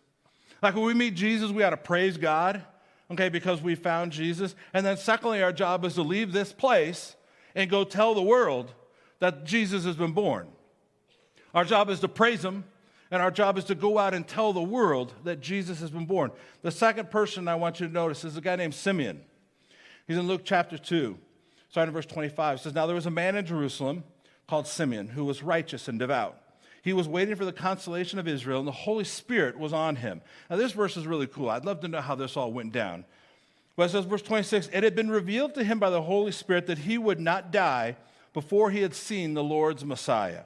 Like 0.61 0.75
when 0.75 0.85
we 0.85 0.93
meet 0.93 1.15
Jesus, 1.15 1.49
we 1.49 1.63
ought 1.63 1.71
to 1.71 1.77
praise 1.77 2.15
God, 2.15 2.61
okay, 3.09 3.29
because 3.29 3.59
we 3.59 3.73
found 3.73 4.11
Jesus. 4.11 4.53
And 4.71 4.85
then, 4.85 4.97
secondly, 4.97 5.41
our 5.41 5.51
job 5.51 5.83
is 5.83 5.95
to 5.95 6.03
leave 6.03 6.31
this 6.31 6.53
place 6.53 7.15
and 7.55 7.71
go 7.71 7.83
tell 7.83 8.13
the 8.13 8.21
world 8.21 8.71
that 9.17 9.45
Jesus 9.45 9.83
has 9.83 9.95
been 9.95 10.13
born. 10.13 10.47
Our 11.55 11.65
job 11.65 11.89
is 11.89 11.99
to 12.01 12.07
praise 12.07 12.45
Him 12.45 12.65
and 13.13 13.21
our 13.21 13.29
job 13.29 13.59
is 13.59 13.65
to 13.65 13.75
go 13.75 13.99
out 13.99 14.15
and 14.15 14.27
tell 14.27 14.53
the 14.53 14.63
world 14.63 15.13
that 15.23 15.39
Jesus 15.39 15.79
has 15.81 15.91
been 15.91 16.07
born. 16.07 16.31
The 16.63 16.71
second 16.71 17.11
person 17.11 17.47
I 17.47 17.53
want 17.53 17.79
you 17.79 17.85
to 17.85 17.93
notice 17.93 18.25
is 18.25 18.35
a 18.37 18.41
guy 18.41 18.55
named 18.55 18.73
Simeon. 18.73 19.21
He's 20.07 20.17
in 20.17 20.27
Luke 20.27 20.41
chapter 20.43 20.79
2, 20.79 21.15
starting 21.69 21.89
in 21.89 21.93
verse 21.93 22.07
25. 22.07 22.57
It 22.57 22.61
says, 22.63 22.73
Now 22.73 22.87
there 22.87 22.95
was 22.95 23.05
a 23.05 23.11
man 23.11 23.35
in 23.35 23.45
Jerusalem 23.45 24.03
called 24.47 24.65
Simeon 24.65 25.09
who 25.09 25.25
was 25.25 25.43
righteous 25.43 25.87
and 25.87 25.99
devout. 25.99 26.39
He 26.81 26.91
was 26.91 27.07
waiting 27.07 27.35
for 27.35 27.45
the 27.45 27.53
consolation 27.53 28.17
of 28.17 28.27
Israel, 28.27 28.57
and 28.57 28.67
the 28.67 28.71
Holy 28.71 29.03
Spirit 29.03 29.59
was 29.59 29.73
on 29.73 29.97
him. 29.97 30.19
Now, 30.49 30.55
this 30.55 30.71
verse 30.71 30.97
is 30.97 31.05
really 31.05 31.27
cool. 31.27 31.51
I'd 31.51 31.65
love 31.65 31.81
to 31.81 31.87
know 31.87 32.01
how 32.01 32.15
this 32.15 32.35
all 32.35 32.51
went 32.51 32.71
down. 32.71 33.05
But 33.75 33.83
it 33.83 33.89
says, 33.89 34.05
verse 34.05 34.23
26 34.23 34.69
It 34.73 34.83
had 34.83 34.95
been 34.95 35.11
revealed 35.11 35.53
to 35.53 35.63
him 35.63 35.77
by 35.77 35.91
the 35.91 36.01
Holy 36.01 36.31
Spirit 36.31 36.65
that 36.65 36.79
he 36.79 36.97
would 36.97 37.19
not 37.19 37.51
die 37.51 37.95
before 38.33 38.71
he 38.71 38.81
had 38.81 38.95
seen 38.95 39.35
the 39.35 39.43
Lord's 39.43 39.85
Messiah. 39.85 40.45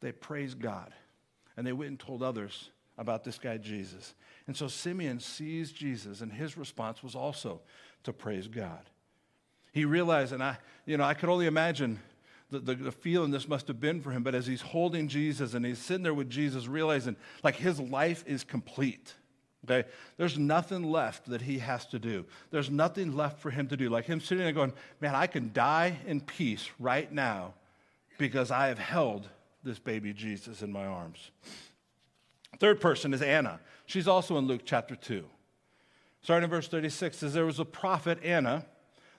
they 0.00 0.12
praised 0.12 0.60
God 0.60 0.92
and 1.56 1.66
they 1.66 1.72
went 1.72 1.90
and 1.90 1.98
told 1.98 2.22
others 2.22 2.70
about 2.96 3.24
this 3.24 3.38
guy 3.38 3.56
Jesus. 3.56 4.14
And 4.46 4.56
so 4.56 4.68
Simeon 4.68 5.20
sees 5.20 5.72
Jesus, 5.72 6.20
and 6.20 6.32
his 6.32 6.56
response 6.56 7.02
was 7.02 7.14
also 7.14 7.60
to 8.04 8.12
praise 8.12 8.48
God. 8.48 8.90
He 9.72 9.84
realized, 9.84 10.32
and 10.32 10.42
I, 10.42 10.58
you 10.86 10.96
know, 10.96 11.04
I 11.04 11.14
could 11.14 11.28
only 11.28 11.46
imagine 11.46 12.00
the, 12.50 12.60
the, 12.60 12.74
the, 12.74 12.92
feeling 12.92 13.30
this 13.30 13.46
must 13.46 13.68
have 13.68 13.78
been 13.78 14.00
for 14.00 14.10
him, 14.10 14.22
but 14.22 14.34
as 14.34 14.46
he's 14.46 14.62
holding 14.62 15.06
Jesus 15.06 15.54
and 15.54 15.66
he's 15.66 15.78
sitting 15.78 16.02
there 16.02 16.14
with 16.14 16.30
Jesus, 16.30 16.66
realizing 16.66 17.14
like 17.42 17.56
his 17.56 17.78
life 17.78 18.24
is 18.26 18.42
complete. 18.42 19.14
Okay? 19.64 19.86
There's 20.16 20.38
nothing 20.38 20.82
left 20.82 21.26
that 21.26 21.42
he 21.42 21.58
has 21.58 21.84
to 21.86 21.98
do. 21.98 22.24
There's 22.50 22.70
nothing 22.70 23.14
left 23.14 23.40
for 23.40 23.50
him 23.50 23.68
to 23.68 23.76
do. 23.76 23.90
Like 23.90 24.06
him 24.06 24.20
sitting 24.20 24.44
there 24.44 24.52
going, 24.52 24.72
Man, 25.00 25.14
I 25.14 25.26
can 25.26 25.52
die 25.52 25.98
in 26.06 26.20
peace 26.22 26.70
right 26.78 27.12
now 27.12 27.54
because 28.16 28.50
I 28.50 28.68
have 28.68 28.78
held 28.78 29.28
this 29.62 29.78
baby 29.78 30.12
Jesus 30.12 30.62
in 30.62 30.72
my 30.72 30.86
arms. 30.86 31.30
Third 32.58 32.80
person 32.80 33.12
is 33.12 33.22
Anna. 33.22 33.60
She's 33.86 34.08
also 34.08 34.38
in 34.38 34.46
Luke 34.46 34.62
chapter 34.64 34.96
2. 34.96 35.24
Starting 36.22 36.44
in 36.44 36.50
verse 36.50 36.68
36 36.68 37.16
says, 37.16 37.34
There 37.34 37.46
was 37.46 37.58
a 37.58 37.64
prophet, 37.64 38.18
Anna, 38.22 38.66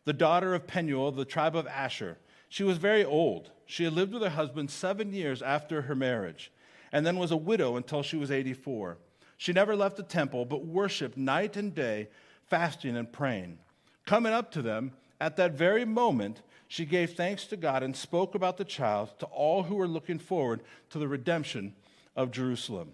the 0.06 0.14
daughter 0.14 0.54
of 0.54 0.68
Penuel 0.68 1.12
the 1.12 1.26
tribe 1.26 1.56
of 1.56 1.68
Asher. 1.68 2.18
She 2.50 2.64
was 2.64 2.78
very 2.78 3.06
old. 3.06 3.52
She 3.66 3.84
had 3.84 3.94
lived 3.94 4.14
with 4.14 4.24
her 4.24 4.30
husband 4.30 4.72
seven 4.72 5.14
years 5.14 5.42
after 5.42 5.84
her 5.84 5.96
marriage, 5.96 6.52
and 6.92 7.06
then 7.06 7.18
was 7.18 7.32
a 7.32 7.38
widow 7.38 7.78
until 7.78 8.02
she 8.02 8.18
was 8.18 8.32
84. 8.32 8.98
She 9.38 9.54
never 9.54 9.76
left 9.76 9.98
the 9.98 10.04
temple, 10.04 10.46
but 10.46 10.66
worshiped 10.66 11.16
night 11.16 11.56
and 11.56 11.74
day, 11.74 12.10
fasting 12.48 12.98
and 12.98 13.12
praying. 13.12 13.60
Coming 14.06 14.34
up 14.34 14.52
to 14.52 14.62
them, 14.62 14.92
at 15.22 15.38
that 15.38 15.54
very 15.54 15.86
moment, 15.86 16.42
she 16.70 16.86
gave 16.86 17.16
thanks 17.16 17.46
to 17.48 17.58
God 17.58 17.82
and 17.82 17.98
spoke 17.98 18.36
about 18.36 18.58
the 18.58 18.64
child 18.64 19.10
to 19.20 19.26
all 19.26 19.64
who 19.64 19.76
were 19.76 19.88
looking 19.88 20.20
forward 20.20 20.62
to 20.92 21.00
the 21.00 21.08
redemption 21.08 21.74
of 22.16 22.30
Jerusalem. 22.30 22.92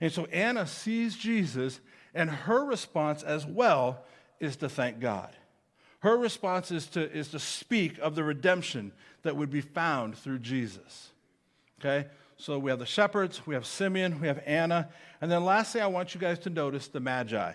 And 0.00 0.12
so 0.12 0.24
Anna 0.26 0.66
sees 0.66 1.16
Jesus, 1.16 1.78
and 2.12 2.28
her 2.28 2.64
response 2.64 3.22
as 3.22 3.46
well 3.46 4.04
is 4.40 4.56
to 4.56 4.68
thank 4.68 4.98
God. 4.98 5.30
Her 6.00 6.16
response 6.16 6.72
is 6.72 6.88
to, 6.88 7.10
is 7.10 7.28
to 7.28 7.38
speak 7.38 7.98
of 7.98 8.16
the 8.16 8.24
redemption 8.24 8.90
that 9.22 9.36
would 9.36 9.50
be 9.50 9.60
found 9.60 10.18
through 10.18 10.40
Jesus. 10.40 11.12
Okay? 11.80 12.08
So 12.36 12.58
we 12.58 12.70
have 12.70 12.80
the 12.80 12.86
shepherds, 12.86 13.46
we 13.46 13.54
have 13.54 13.64
Simeon, 13.64 14.20
we 14.20 14.26
have 14.26 14.42
Anna. 14.44 14.88
And 15.20 15.30
then 15.30 15.44
lastly, 15.44 15.80
I 15.80 15.86
want 15.86 16.16
you 16.16 16.20
guys 16.20 16.40
to 16.40 16.50
notice 16.50 16.88
the 16.88 17.00
Magi. 17.00 17.52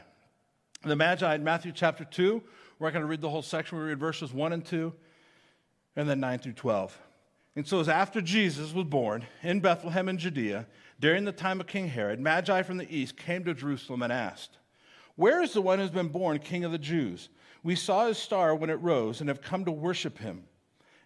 The 0.86 0.96
Magi 0.96 1.36
in 1.36 1.44
Matthew 1.44 1.74
chapter 1.74 2.06
2, 2.06 2.42
we're 2.80 2.88
not 2.88 2.94
going 2.94 3.04
to 3.04 3.10
read 3.10 3.22
the 3.22 3.30
whole 3.30 3.42
section. 3.42 3.78
We 3.78 3.84
read 3.86 4.00
verses 4.00 4.34
1 4.34 4.54
and 4.54 4.66
2, 4.66 4.94
and 5.96 6.10
then 6.10 6.20
9 6.20 6.40
through 6.40 6.54
12. 6.54 6.98
And 7.56 7.68
so, 7.68 7.82
after 7.82 8.22
Jesus 8.22 8.74
was 8.74 8.86
born 8.86 9.26
in 9.44 9.60
Bethlehem 9.60 10.10
in 10.10 10.18
Judea, 10.18 10.66
during 11.00 11.24
the 11.24 11.32
time 11.32 11.60
of 11.60 11.68
King 11.68 11.88
Herod, 11.88 12.20
Magi 12.20 12.64
from 12.64 12.78
the 12.78 12.96
east 12.96 13.18
came 13.18 13.44
to 13.44 13.54
Jerusalem 13.54 14.02
and 14.02 14.12
asked, 14.12 14.58
Where 15.16 15.42
is 15.42 15.54
the 15.54 15.62
one 15.62 15.80
who's 15.80 15.92
been 15.92 16.08
born 16.08 16.40
King 16.40 16.64
of 16.64 16.72
the 16.72 16.78
Jews? 16.78 17.30
We 17.62 17.76
saw 17.76 18.08
his 18.08 18.18
star 18.18 18.56
when 18.56 18.70
it 18.70 18.82
rose 18.82 19.20
and 19.20 19.30
have 19.30 19.42
come 19.42 19.66
to 19.66 19.72
worship 19.72 20.18
him. 20.18 20.44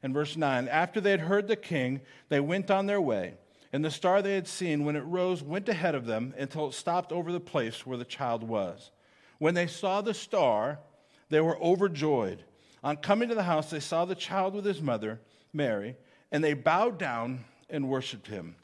And 0.02 0.14
verse 0.14 0.38
9 0.38 0.68
After 0.68 1.02
they 1.02 1.12
had 1.12 1.22
heard 1.22 1.48
the 1.48 1.56
king, 1.56 2.02
they 2.30 2.40
went 2.40 2.72
on 2.72 2.86
their 2.86 3.02
way. 3.02 3.36
And 3.74 3.84
the 3.84 3.92
star 3.92 4.22
they 4.22 4.36
had 4.36 4.48
seen 4.48 4.86
when 4.86 4.96
it 4.96 5.02
rose 5.02 5.44
went 5.44 5.68
ahead 5.68 5.94
of 5.96 6.06
them 6.06 6.34
until 6.38 6.68
it 6.68 6.74
stopped 6.74 7.12
over 7.12 7.32
the 7.32 7.40
place 7.40 7.86
where 7.86 7.98
the 7.98 8.06
child 8.06 8.44
was. 8.44 8.92
When 9.40 9.54
they 9.54 9.68
saw 9.68 10.02
the 10.02 10.14
star, 10.14 10.80
they 11.30 11.42
were 11.42 11.62
overjoyed. 11.62 12.44
On 12.84 12.98
coming 12.98 13.30
to 13.30 13.36
the 13.36 13.44
house, 13.44 13.70
they 13.70 13.80
saw 13.80 14.06
the 14.06 14.16
child 14.16 14.54
with 14.54 14.66
his 14.66 14.82
mother, 14.82 15.20
Mary 15.54 15.96
and 16.32 16.44
they 16.44 16.54
bowed 16.54 16.98
down 16.98 17.46
and 17.70 17.90
worshiped 17.90 18.28
him. 18.28 18.56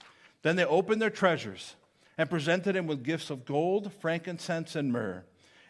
Then 0.41 0.55
they 0.55 0.65
opened 0.65 1.01
their 1.01 1.09
treasures 1.09 1.75
and 2.17 2.29
presented 2.29 2.75
him 2.75 2.87
with 2.87 3.03
gifts 3.03 3.29
of 3.29 3.45
gold, 3.45 3.91
frankincense, 3.99 4.75
and 4.75 4.91
myrrh. 4.91 5.23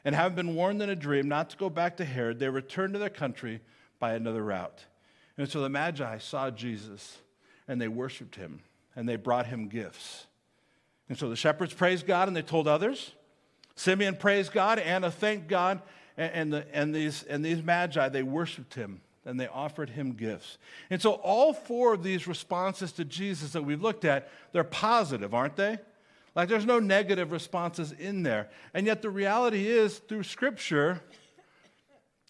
And 0.03 0.15
having 0.15 0.35
been 0.35 0.55
warned 0.55 0.81
in 0.81 0.89
a 0.89 0.95
dream 0.95 1.27
not 1.29 1.49
to 1.51 1.57
go 1.57 1.69
back 1.69 1.97
to 1.97 2.05
Herod, 2.05 2.39
they 2.39 2.49
returned 2.49 2.93
to 2.93 2.99
their 2.99 3.09
country 3.09 3.61
by 3.99 4.13
another 4.13 4.43
route. 4.43 4.85
And 5.37 5.49
so 5.49 5.61
the 5.61 5.69
Magi 5.69 6.17
saw 6.17 6.51
Jesus 6.51 7.19
and 7.67 7.79
they 7.79 7.87
worshiped 7.87 8.35
him 8.35 8.61
and 8.95 9.07
they 9.07 9.15
brought 9.15 9.47
him 9.47 9.69
gifts. 9.69 10.27
And 11.07 11.17
so 11.17 11.29
the 11.29 11.35
shepherds 11.35 11.73
praised 11.73 12.05
God 12.05 12.27
and 12.27 12.35
they 12.35 12.41
told 12.41 12.67
others. 12.67 13.13
Simeon 13.75 14.15
praised 14.15 14.51
God, 14.51 14.77
Anna 14.79 15.09
thanked 15.09 15.47
God, 15.47 15.81
and, 16.17 16.31
and, 16.33 16.53
the, 16.53 16.65
and, 16.73 16.95
these, 16.95 17.23
and 17.23 17.43
these 17.43 17.63
Magi, 17.63 18.09
they 18.09 18.23
worshiped 18.23 18.73
him 18.73 19.01
and 19.25 19.39
they 19.39 19.47
offered 19.47 19.89
him 19.89 20.13
gifts. 20.13 20.57
And 20.89 21.01
so 21.01 21.13
all 21.13 21.53
four 21.53 21.93
of 21.93 22.03
these 22.03 22.27
responses 22.27 22.91
to 22.93 23.05
Jesus 23.05 23.51
that 23.53 23.63
we've 23.63 23.81
looked 23.81 24.05
at, 24.05 24.29
they're 24.51 24.63
positive, 24.63 25.33
aren't 25.33 25.55
they? 25.55 25.77
Like 26.35 26.49
there's 26.49 26.65
no 26.65 26.79
negative 26.79 27.31
responses 27.31 27.91
in 27.91 28.23
there. 28.23 28.49
And 28.73 28.85
yet 28.85 29.01
the 29.01 29.09
reality 29.09 29.67
is 29.67 29.99
through 29.99 30.23
scripture, 30.23 31.01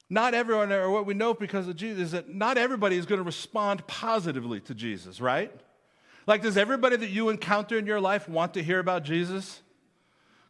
not 0.09 0.33
everyone, 0.33 0.71
or 0.71 0.89
what 0.89 1.05
we 1.05 1.13
know 1.13 1.33
because 1.33 1.67
of 1.67 1.75
Jesus, 1.75 2.03
is 2.03 2.11
that 2.11 2.33
not 2.33 2.57
everybody 2.57 2.97
is 2.97 3.05
going 3.05 3.19
to 3.19 3.25
respond 3.25 3.87
positively 3.87 4.59
to 4.61 4.75
Jesus, 4.75 5.19
right? 5.21 5.51
Like, 6.27 6.41
does 6.41 6.57
everybody 6.57 6.95
that 6.97 7.09
you 7.09 7.29
encounter 7.29 7.77
in 7.77 7.85
your 7.85 7.99
life 7.99 8.29
want 8.29 8.53
to 8.53 8.63
hear 8.63 8.79
about 8.79 9.03
Jesus? 9.03 9.61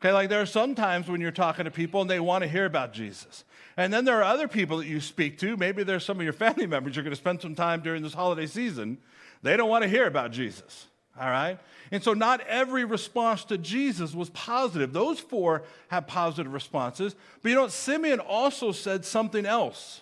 Okay, 0.04 0.12
like 0.12 0.28
there 0.28 0.42
are 0.42 0.46
some 0.46 0.76
times 0.76 1.08
when 1.08 1.22
you're 1.22 1.32
talking 1.32 1.64
to 1.64 1.72
people 1.72 2.02
and 2.02 2.10
they 2.10 2.20
want 2.20 2.42
to 2.42 2.48
hear 2.50 2.66
about 2.66 2.92
Jesus. 2.92 3.46
And 3.78 3.94
then 3.94 4.04
there 4.04 4.18
are 4.18 4.24
other 4.24 4.50
people 4.50 4.80
that 4.80 4.86
you 4.86 5.00
speak 5.00 5.38
to. 5.38 5.56
Maybe 5.56 5.84
there's 5.84 6.04
some 6.04 6.18
of 6.18 6.26
your 6.26 6.34
family 6.34 6.68
members 6.68 6.94
you're 6.94 7.04
going 7.04 7.16
to 7.16 7.20
spend 7.20 7.42
some 7.42 7.56
time 7.56 7.80
during 7.80 8.04
this 8.04 8.14
holiday 8.14 8.46
season. 8.46 8.98
They 9.44 9.56
don't 9.56 9.70
want 9.70 9.84
to 9.84 9.90
hear 9.90 10.06
about 10.06 10.32
Jesus. 10.32 10.88
All 11.18 11.30
right? 11.30 11.58
And 11.90 12.04
so 12.04 12.14
not 12.14 12.42
every 12.42 12.84
response 12.84 13.46
to 13.46 13.58
Jesus 13.58 14.14
was 14.14 14.30
positive. 14.32 14.92
Those 14.92 15.22
four 15.22 15.64
have 15.88 16.06
positive 16.06 16.52
responses. 16.52 17.16
But 17.42 17.50
you 17.50 17.56
know 17.56 17.62
what? 17.62 17.72
Simeon 17.72 18.20
also 18.20 18.74
said 18.74 19.06
something 19.06 19.46
else 19.46 20.02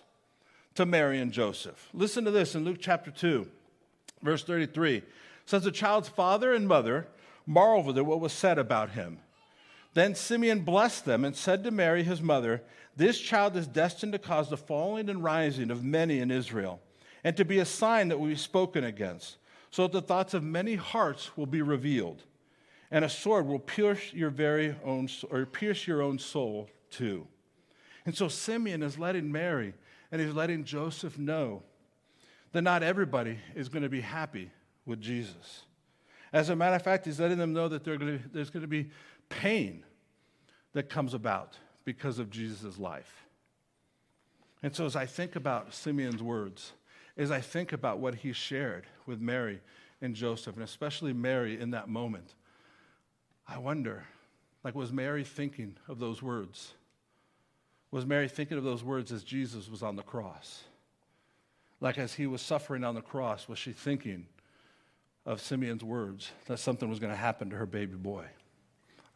to 0.74 0.88
Mary 0.88 1.20
and 1.20 1.32
Joseph. 1.32 1.90
Listen 1.94 2.26
to 2.26 2.32
this 2.32 2.56
in 2.56 2.66
Luke 2.66 2.78
chapter 2.80 3.12
2, 3.12 3.48
verse 4.24 4.44
33. 4.44 4.96
It 4.98 5.04
says, 5.46 5.62
The 5.62 5.72
child's 5.72 6.10
father 6.10 6.54
and 6.54 6.68
mother 6.68 7.06
marveled 7.46 8.00
at 8.00 8.06
what 8.08 8.20
was 8.20 8.34
said 8.34 8.58
about 8.58 8.90
him. 8.92 9.20
Then 9.94 10.16
Simeon 10.16 10.62
blessed 10.62 11.06
them 11.06 11.26
and 11.26 11.36
said 11.36 11.64
to 11.64 11.72
Mary, 11.72 12.04
his 12.04 12.22
mother, 12.22 12.64
This 12.96 13.20
child 13.20 13.58
is 13.58 13.68
destined 13.68 14.14
to 14.14 14.20
cause 14.20 14.50
the 14.50 14.58
falling 14.58 15.10
and 15.10 15.24
rising 15.24 15.70
of 15.70 15.84
many 15.84 16.20
in 16.20 16.32
Israel, 16.32 16.82
and 17.24 17.36
to 17.38 17.46
be 17.46 17.60
a 17.60 17.66
sign 17.66 18.08
that 18.08 18.20
will 18.20 18.28
be 18.28 18.36
spoken 18.36 18.84
against, 18.84 19.38
so 19.70 19.84
that 19.84 19.92
the 19.92 20.02
thoughts 20.02 20.34
of 20.34 20.44
many 20.44 20.76
hearts 20.76 21.36
will 21.38 21.46
be 21.46 21.62
revealed, 21.62 22.24
and 22.90 23.04
a 23.04 23.10
sword 23.10 23.46
will 23.46 23.60
pierce 23.60 24.14
your 24.14 24.30
very 24.30 24.76
own 24.86 25.10
or 25.30 25.46
pierce 25.46 25.88
your 25.88 26.02
own 26.02 26.20
soul 26.20 26.70
too. 26.90 27.28
And 28.06 28.16
so 28.16 28.28
Simeon 28.28 28.84
is 28.84 28.98
letting 28.98 29.32
Mary 29.32 29.74
and 30.12 30.20
he's 30.20 30.34
letting 30.34 30.64
Joseph 30.64 31.18
know 31.18 31.64
that 32.52 32.62
not 32.62 32.84
everybody 32.84 33.40
is 33.56 33.70
going 33.70 33.84
to 33.84 33.90
be 33.90 34.02
happy 34.02 34.52
with 34.86 35.00
Jesus. 35.00 35.64
As 36.34 36.50
a 36.50 36.56
matter 36.56 36.76
of 36.76 36.82
fact, 36.82 37.06
he's 37.06 37.20
letting 37.20 37.38
them 37.38 37.54
know 37.54 37.68
that 37.68 37.84
going 37.84 38.00
to, 38.00 38.20
there's 38.32 38.50
going 38.50 38.62
to 38.62 38.68
be 38.68 38.90
pain 39.32 39.84
that 40.74 40.90
comes 40.90 41.14
about 41.14 41.58
because 41.86 42.20
of 42.20 42.30
Jesus' 42.30 42.78
life. 42.78 43.26
And 44.62 44.76
so, 44.76 44.86
as 44.86 44.96
I 44.96 45.06
think 45.06 45.36
about 45.36 45.74
Simeon's 45.74 46.22
words, 46.22 46.74
as 47.18 47.32
I 47.32 47.42
think 47.42 47.74
about 47.74 48.00
what 48.00 48.16
he 48.16 48.34
shared 48.34 48.86
with 49.06 49.20
Mary 49.20 49.60
and 50.02 50.16
Joseph, 50.16 50.56
and 50.56 50.64
especially 50.64 51.14
Mary 51.14 51.60
in 51.60 51.72
that 51.72 51.90
moment, 51.90 52.36
I 53.48 53.58
wonder 53.58 54.06
like, 54.64 54.76
was 54.76 54.92
Mary 54.92 55.24
thinking 55.24 55.76
of 55.88 56.00
those 56.00 56.22
words? 56.22 56.74
Was 57.90 58.06
Mary 58.06 58.28
thinking 58.28 58.58
of 58.58 58.64
those 58.64 58.84
words 58.84 59.12
as 59.12 59.24
Jesus 59.24 59.68
was 59.68 59.82
on 59.82 59.96
the 59.96 60.04
cross? 60.04 60.64
Like, 61.80 61.98
as 61.98 62.14
he 62.14 62.28
was 62.28 62.42
suffering 62.42 62.84
on 62.84 62.94
the 62.94 63.02
cross, 63.02 63.48
was 63.48 63.58
she 63.58 63.72
thinking 63.72 64.28
of 65.26 65.42
Simeon's 65.42 65.84
words 65.84 66.32
that 66.46 66.60
something 66.60 66.90
was 66.90 67.00
going 67.00 67.12
to 67.12 67.18
happen 67.18 67.50
to 67.50 67.56
her 67.56 67.66
baby 67.66 67.96
boy? 67.96 68.26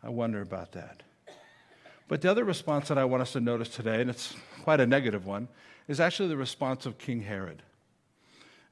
I 0.06 0.10
wonder 0.10 0.42
about 0.42 0.74
that. 0.74 1.02
But 2.08 2.22
the 2.22 2.30
other 2.30 2.44
response 2.44 2.90
that 2.90 2.98
I 3.00 3.06
want 3.06 3.24
us 3.24 3.32
to 3.34 3.40
notice 3.40 3.70
today, 3.70 4.02
and 4.02 4.10
it's 4.10 4.36
quite 4.62 4.80
a 4.80 4.86
negative 4.86 5.26
one, 5.26 5.48
is 5.88 6.00
actually 6.00 6.30
the 6.30 6.38
response 6.38 6.86
of 6.86 7.00
King 7.00 7.22
Herod. 7.22 7.64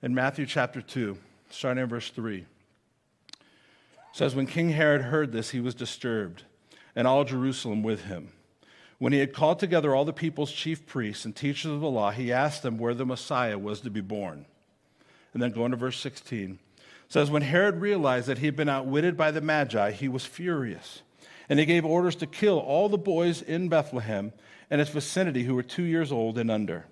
In 0.04 0.14
Matthew 0.14 0.46
chapter 0.46 0.80
2, 0.80 1.18
starting 1.50 1.82
in 1.82 1.90
verse 1.90 2.12
3, 2.12 2.46
says, 4.12 4.36
When 4.36 4.46
King 4.46 4.70
Herod 4.70 5.02
heard 5.02 5.32
this, 5.32 5.50
he 5.50 5.60
was 5.60 5.74
disturbed, 5.74 6.44
and 6.96 7.08
all 7.08 7.24
Jerusalem 7.24 7.82
with 7.82 8.04
him. 8.04 8.32
When 9.00 9.12
he 9.12 9.20
had 9.20 9.34
called 9.34 9.58
together 9.58 9.96
all 9.96 10.06
the 10.06 10.14
people's 10.14 10.52
chief 10.52 10.86
priests 10.86 11.26
and 11.26 11.36
teachers 11.36 11.72
of 11.72 11.82
the 11.82 11.90
law, 11.90 12.12
he 12.12 12.32
asked 12.32 12.62
them 12.62 12.78
where 12.78 12.94
the 12.94 13.08
Messiah 13.08 13.58
was 13.58 13.82
to 13.82 13.90
be 13.90 14.02
born. 14.02 14.46
And 15.34 15.42
then 15.42 15.50
going 15.50 15.72
to 15.72 15.78
verse 15.78 16.00
16, 16.00 16.60
says, 17.08 17.32
When 17.32 17.42
Herod 17.42 17.82
realized 17.82 18.28
that 18.28 18.38
he 18.38 18.46
had 18.46 18.56
been 18.56 18.70
outwitted 18.70 19.18
by 19.18 19.32
the 19.32 19.42
Magi, 19.42 19.92
he 19.92 20.08
was 20.08 20.28
furious 20.28 21.02
and 21.50 21.60
he 21.60 21.66
gave 21.66 21.86
orders 21.86 22.16
to 22.18 22.28
kill 22.28 22.60
all 22.60 22.90
the 22.90 22.98
boys 22.98 23.42
in 23.42 23.70
Bethlehem 23.70 24.34
and 24.70 24.82
its 24.82 24.92
vicinity 24.92 25.44
who 25.44 25.56
were 25.56 25.64
two 25.64 25.84
years 25.84 26.12
old 26.12 26.38
and 26.38 26.50
under, 26.50 26.86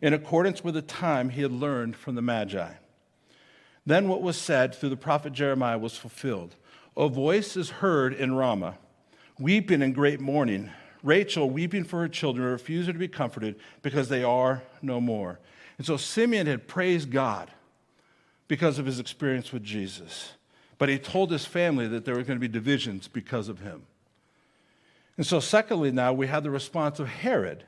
in 0.00 0.14
accordance 0.14 0.62
with 0.62 0.74
the 0.74 0.82
time 0.82 1.30
he 1.30 1.42
had 1.42 1.52
learned 1.52 1.96
from 1.96 2.14
the 2.14 2.22
Magi. 2.22 2.72
Then 3.84 4.08
what 4.08 4.22
was 4.22 4.36
said 4.36 4.74
through 4.74 4.90
the 4.90 4.96
prophet 4.96 5.32
Jeremiah 5.32 5.78
was 5.78 5.96
fulfilled. 5.96 6.54
A 6.96 7.08
voice 7.08 7.56
is 7.56 7.70
heard 7.70 8.12
in 8.12 8.34
Ramah, 8.34 8.76
weeping 9.38 9.82
in 9.82 9.92
great 9.92 10.20
mourning. 10.20 10.70
Rachel 11.02 11.48
weeping 11.48 11.84
for 11.84 12.00
her 12.00 12.08
children, 12.08 12.48
refusing 12.48 12.92
to 12.92 12.98
be 12.98 13.08
comforted 13.08 13.56
because 13.82 14.08
they 14.08 14.24
are 14.24 14.62
no 14.82 15.00
more. 15.00 15.38
And 15.78 15.86
so 15.86 15.96
Simeon 15.96 16.46
had 16.46 16.66
praised 16.66 17.10
God 17.10 17.50
because 18.48 18.78
of 18.78 18.86
his 18.86 18.98
experience 18.98 19.52
with 19.52 19.62
Jesus. 19.62 20.32
But 20.78 20.88
he 20.88 20.98
told 20.98 21.30
his 21.30 21.44
family 21.44 21.88
that 21.88 22.04
there 22.04 22.14
were 22.14 22.22
going 22.22 22.38
to 22.38 22.40
be 22.40 22.48
divisions 22.48 23.08
because 23.08 23.48
of 23.48 23.60
him. 23.60 23.82
And 25.16 25.26
so, 25.26 25.40
secondly, 25.40 25.90
now 25.90 26.12
we 26.12 26.28
have 26.28 26.44
the 26.44 26.50
response 26.50 27.00
of 27.00 27.08
Herod. 27.08 27.64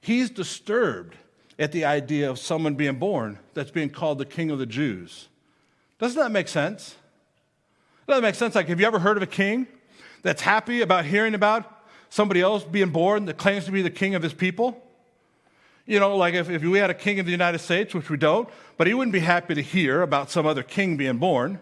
He's 0.00 0.30
disturbed 0.30 1.16
at 1.58 1.72
the 1.72 1.84
idea 1.84 2.28
of 2.28 2.38
someone 2.38 2.74
being 2.74 2.98
born 2.98 3.38
that's 3.54 3.70
being 3.70 3.88
called 3.88 4.18
the 4.18 4.24
king 4.24 4.50
of 4.50 4.58
the 4.58 4.66
Jews. 4.66 5.28
Doesn't 5.98 6.20
that 6.20 6.32
make 6.32 6.48
sense? 6.48 6.96
Doesn't 8.06 8.22
that 8.22 8.26
make 8.26 8.34
sense? 8.34 8.54
Like, 8.54 8.68
have 8.68 8.80
you 8.80 8.86
ever 8.86 8.98
heard 8.98 9.16
of 9.16 9.22
a 9.22 9.28
king 9.28 9.66
that's 10.22 10.42
happy 10.42 10.82
about 10.82 11.04
hearing 11.04 11.34
about 11.34 11.72
somebody 12.10 12.40
else 12.40 12.64
being 12.64 12.90
born 12.90 13.24
that 13.26 13.38
claims 13.38 13.64
to 13.64 13.70
be 13.70 13.82
the 13.82 13.90
king 13.90 14.14
of 14.14 14.22
his 14.22 14.34
people? 14.34 14.82
You 15.86 16.00
know, 16.00 16.16
like 16.16 16.34
if, 16.34 16.50
if 16.50 16.62
we 16.62 16.78
had 16.78 16.90
a 16.90 16.94
king 16.94 17.18
in 17.18 17.24
the 17.24 17.30
United 17.30 17.60
States, 17.60 17.94
which 17.94 18.10
we 18.10 18.16
don't, 18.16 18.48
but 18.76 18.88
he 18.88 18.94
wouldn't 18.94 19.12
be 19.12 19.20
happy 19.20 19.54
to 19.54 19.62
hear 19.62 20.02
about 20.02 20.30
some 20.30 20.44
other 20.44 20.64
king 20.64 20.96
being 20.96 21.18
born. 21.18 21.60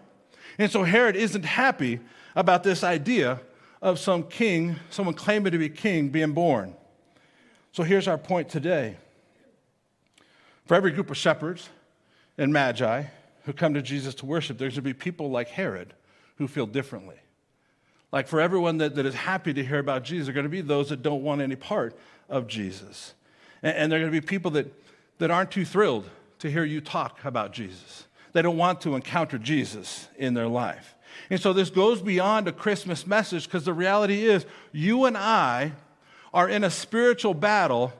And 0.57 0.71
so 0.71 0.83
Herod 0.83 1.15
isn't 1.15 1.45
happy 1.45 1.99
about 2.35 2.63
this 2.63 2.83
idea 2.83 3.41
of 3.81 3.99
some 3.99 4.23
king, 4.23 4.77
someone 4.89 5.15
claiming 5.15 5.51
to 5.51 5.57
be 5.57 5.69
king, 5.69 6.09
being 6.09 6.33
born. 6.33 6.75
So 7.71 7.83
here's 7.83 8.07
our 8.07 8.17
point 8.17 8.49
today. 8.49 8.97
For 10.65 10.75
every 10.75 10.91
group 10.91 11.11
of 11.11 11.17
shepherds 11.17 11.69
and 12.37 12.51
magi 12.51 13.03
who 13.43 13.53
come 13.53 13.73
to 13.73 13.81
Jesus 13.81 14.15
to 14.15 14.25
worship, 14.25 14.57
there's 14.57 14.73
going 14.73 14.83
to 14.83 14.89
be 14.89 14.93
people 14.93 15.29
like 15.29 15.49
Herod 15.49 15.93
who 16.37 16.47
feel 16.47 16.65
differently. 16.65 17.17
Like 18.11 18.27
for 18.27 18.39
everyone 18.39 18.77
that, 18.77 18.95
that 18.95 19.05
is 19.05 19.13
happy 19.13 19.53
to 19.53 19.63
hear 19.63 19.79
about 19.79 20.03
Jesus, 20.03 20.27
there 20.27 20.31
are 20.31 20.35
going 20.35 20.45
to 20.45 20.49
be 20.49 20.61
those 20.61 20.89
that 20.89 21.03
don't 21.03 21.21
want 21.21 21.41
any 21.41 21.55
part 21.55 21.97
of 22.29 22.47
Jesus. 22.47 23.13
And, 23.61 23.75
and 23.75 23.91
there 23.91 23.99
are 23.99 24.03
going 24.03 24.13
to 24.13 24.21
be 24.21 24.25
people 24.25 24.51
that, 24.51 24.67
that 25.19 25.31
aren't 25.31 25.51
too 25.51 25.65
thrilled 25.65 26.09
to 26.39 26.49
hear 26.49 26.63
you 26.63 26.81
talk 26.81 27.23
about 27.25 27.51
Jesus. 27.51 28.05
They 28.35 28.41
don't 28.41 28.57
want 28.57 28.81
to 28.81 28.95
encounter 28.95 29.37
Jesus 29.37 30.09
in 30.17 30.33
their 30.33 30.49
life. 30.49 30.93
And 31.29 31.39
so 31.39 31.53
this 31.53 31.69
goes 31.69 32.01
beyond 32.01 32.49
a 32.49 32.51
Christmas 32.51 33.07
message 33.07 33.45
because 33.45 33.63
the 33.63 33.73
reality 33.73 34.25
is 34.25 34.45
you 34.73 35.05
and 35.05 35.15
I 35.15 35.71
are 36.33 36.49
in 36.49 36.65
a 36.65 36.69
spiritual 36.69 37.33
battle 37.33 37.93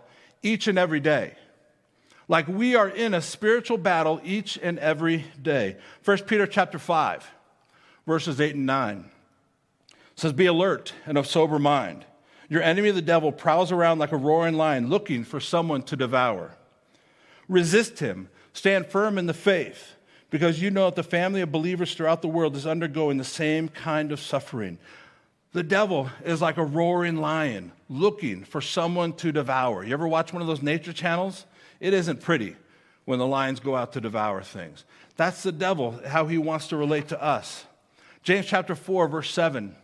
each 0.43 0.67
and 0.67 0.77
every 0.77 0.99
day. 0.99 1.35
Like 2.27 2.49
we 2.49 2.75
are 2.75 2.89
in 2.89 3.13
a 3.13 3.21
spiritual 3.21 3.77
battle 3.77 4.19
each 4.25 4.59
and 4.61 4.77
every 4.77 5.23
day. 5.41 5.77
1 6.03 6.17
Peter 6.23 6.45
chapter 6.45 6.79
5, 6.79 7.25
verses 8.05 8.41
8 8.41 8.55
and 8.55 8.65
9 8.65 9.09
says, 10.17 10.33
Be 10.33 10.47
alert 10.47 10.91
and 11.05 11.17
of 11.17 11.27
sober 11.27 11.59
mind. 11.59 12.03
Your 12.49 12.61
enemy, 12.61 12.91
the 12.91 13.01
devil, 13.01 13.31
prowls 13.31 13.71
around 13.71 13.99
like 13.99 14.11
a 14.11 14.17
roaring 14.17 14.55
lion 14.55 14.89
looking 14.89 15.23
for 15.23 15.39
someone 15.39 15.83
to 15.83 15.95
devour. 15.95 16.57
Resist 17.47 17.99
him. 17.99 18.27
Stand 18.51 18.87
firm 18.87 19.17
in 19.17 19.27
the 19.27 19.33
faith 19.33 19.93
because 20.29 20.61
you 20.61 20.71
know 20.71 20.85
that 20.85 20.95
the 20.95 21.03
family 21.03 21.41
of 21.41 21.51
believers 21.51 21.93
throughout 21.93 22.21
the 22.21 22.27
world 22.27 22.55
is 22.55 22.65
undergoing 22.65 23.17
the 23.17 23.23
same 23.23 23.69
kind 23.69 24.11
of 24.11 24.19
suffering. 24.19 24.77
The 25.53 25.63
devil 25.63 26.09
is 26.25 26.41
like 26.41 26.57
a 26.57 26.65
roaring 26.65 27.17
lion 27.17 27.71
looking 27.89 28.43
for 28.43 28.59
someone 28.59 29.13
to 29.13 29.31
devour. 29.31 29.83
You 29.83 29.93
ever 29.93 30.07
watch 30.07 30.33
one 30.33 30.41
of 30.41 30.47
those 30.47 30.61
nature 30.61 30.93
channels? 30.93 31.45
It 31.79 31.93
isn't 31.93 32.21
pretty 32.21 32.55
when 33.05 33.19
the 33.19 33.27
lions 33.27 33.59
go 33.59 33.75
out 33.75 33.93
to 33.93 34.01
devour 34.01 34.41
things. 34.41 34.83
That's 35.15 35.43
the 35.43 35.51
devil, 35.51 35.99
how 36.05 36.27
he 36.27 36.37
wants 36.37 36.67
to 36.67 36.77
relate 36.77 37.07
to 37.09 37.23
us. 37.23 37.65
James 38.23 38.47
chapter 38.47 38.75
4, 38.75 39.07
verse 39.07 39.31
7 39.31 39.75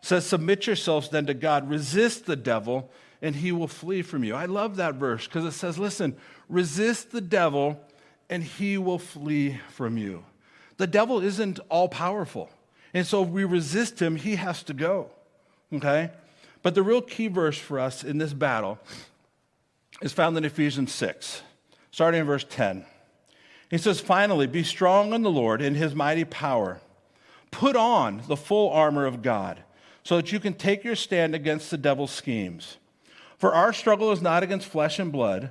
says, 0.00 0.26
Submit 0.26 0.66
yourselves 0.66 1.08
then 1.08 1.26
to 1.26 1.34
God, 1.34 1.68
resist 1.68 2.26
the 2.26 2.36
devil, 2.36 2.90
and 3.22 3.36
he 3.36 3.52
will 3.52 3.68
flee 3.68 4.02
from 4.02 4.24
you. 4.24 4.34
I 4.34 4.46
love 4.46 4.76
that 4.76 4.96
verse 4.96 5.26
because 5.26 5.44
it 5.44 5.52
says, 5.52 5.78
Listen, 5.78 6.16
resist 6.48 7.10
the 7.12 7.20
devil, 7.20 7.80
and 8.28 8.42
he 8.42 8.78
will 8.78 8.98
flee 8.98 9.60
from 9.70 9.98
you. 9.98 10.24
The 10.76 10.86
devil 10.86 11.20
isn't 11.20 11.60
all 11.68 11.88
powerful. 11.88 12.50
And 12.92 13.06
so 13.06 13.22
if 13.22 13.28
we 13.28 13.44
resist 13.44 14.00
him, 14.00 14.16
he 14.16 14.36
has 14.36 14.62
to 14.64 14.74
go. 14.74 15.10
Okay? 15.72 16.10
But 16.62 16.74
the 16.74 16.82
real 16.82 17.02
key 17.02 17.28
verse 17.28 17.58
for 17.58 17.78
us 17.78 18.04
in 18.04 18.18
this 18.18 18.32
battle 18.32 18.78
is 20.00 20.12
found 20.12 20.36
in 20.36 20.44
Ephesians 20.44 20.92
6, 20.92 21.42
starting 21.90 22.20
in 22.20 22.26
verse 22.26 22.46
10. 22.48 22.84
He 23.70 23.78
says, 23.78 24.00
Finally, 24.00 24.46
be 24.46 24.62
strong 24.62 25.12
in 25.12 25.22
the 25.22 25.30
Lord 25.30 25.60
in 25.60 25.74
his 25.74 25.94
mighty 25.94 26.24
power. 26.24 26.80
Put 27.50 27.76
on 27.76 28.22
the 28.28 28.36
full 28.36 28.70
armor 28.70 29.06
of 29.06 29.22
God 29.22 29.62
so 30.02 30.16
that 30.16 30.32
you 30.32 30.40
can 30.40 30.54
take 30.54 30.84
your 30.84 30.96
stand 30.96 31.34
against 31.34 31.70
the 31.70 31.78
devil's 31.78 32.10
schemes. 32.10 32.76
For 33.38 33.54
our 33.54 33.72
struggle 33.72 34.12
is 34.12 34.22
not 34.22 34.42
against 34.42 34.68
flesh 34.68 34.98
and 34.98 35.10
blood, 35.10 35.50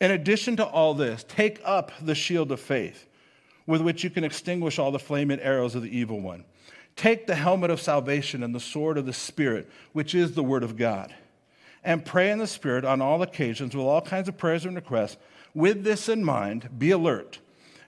In 0.00 0.10
addition 0.10 0.56
to 0.56 0.66
all 0.66 0.92
this, 0.92 1.24
take 1.26 1.60
up 1.64 1.90
the 2.00 2.14
shield 2.14 2.52
of 2.52 2.60
faith, 2.60 3.06
with 3.66 3.80
which 3.80 4.04
you 4.04 4.10
can 4.10 4.24
extinguish 4.24 4.78
all 4.78 4.90
the 4.90 4.98
flaming 4.98 5.40
arrows 5.40 5.74
of 5.74 5.82
the 5.82 5.96
evil 5.96 6.20
one. 6.20 6.44
Take 6.96 7.26
the 7.26 7.34
helmet 7.34 7.70
of 7.70 7.80
salvation 7.80 8.42
and 8.42 8.54
the 8.54 8.60
sword 8.60 8.98
of 8.98 9.06
the 9.06 9.12
Spirit, 9.12 9.70
which 9.92 10.14
is 10.14 10.32
the 10.32 10.42
word 10.42 10.62
of 10.62 10.76
God. 10.76 11.14
And 11.82 12.04
pray 12.04 12.30
in 12.30 12.38
the 12.38 12.46
Spirit 12.46 12.84
on 12.84 13.00
all 13.00 13.22
occasions 13.22 13.74
with 13.74 13.86
all 13.86 14.00
kinds 14.00 14.28
of 14.28 14.36
prayers 14.36 14.64
and 14.64 14.76
requests. 14.76 15.16
With 15.54 15.84
this 15.84 16.08
in 16.08 16.24
mind, 16.24 16.78
be 16.78 16.90
alert 16.90 17.38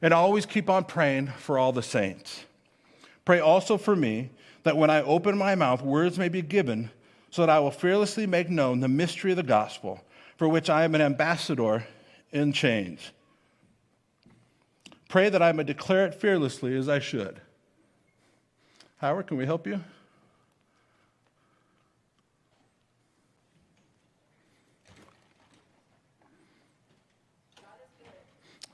and 0.01 0.15
always 0.15 0.47
keep 0.47 0.71
on 0.71 0.85
praying 0.85 1.27
for 1.39 1.59
all 1.59 1.73
the 1.73 1.83
saints. 1.83 2.45
Pray 3.25 3.41
also 3.41 3.77
for 3.77 3.97
me 3.97 4.31
that 4.63 4.77
when 4.77 4.91
I 4.91 5.03
open 5.03 5.37
my 5.37 5.55
mouth, 5.55 5.83
words 5.83 6.19
may 6.19 6.29
be 6.29 6.43
given 6.43 6.91
so 7.31 7.43
that 7.43 7.51
I 7.51 7.61
will 7.61 7.71
fearlessly 7.71 8.27
make 8.27 8.49
known 8.49 8.81
the 8.81 8.89
mystery 8.89 9.33
of 9.33 9.37
the 9.37 9.43
gospel, 9.43 10.03
for 10.37 10.49
which 10.49 10.71
I 10.71 10.85
am 10.85 10.95
an 10.95 11.03
ambassador 11.03 11.85
in 12.33 12.53
chains. 12.53 13.11
Pray 15.09 15.29
that 15.31 15.43
I 15.43 15.53
may 15.53 15.65
declare 15.65 16.07
it 16.07 16.15
fearlessly 16.15 16.77
as 16.77 16.89
I 16.89 16.99
should. 16.99 17.41
Howard, 18.99 19.27
can 19.27 19.37
we 19.37 19.47
help 19.47 19.67
you? 19.67 19.81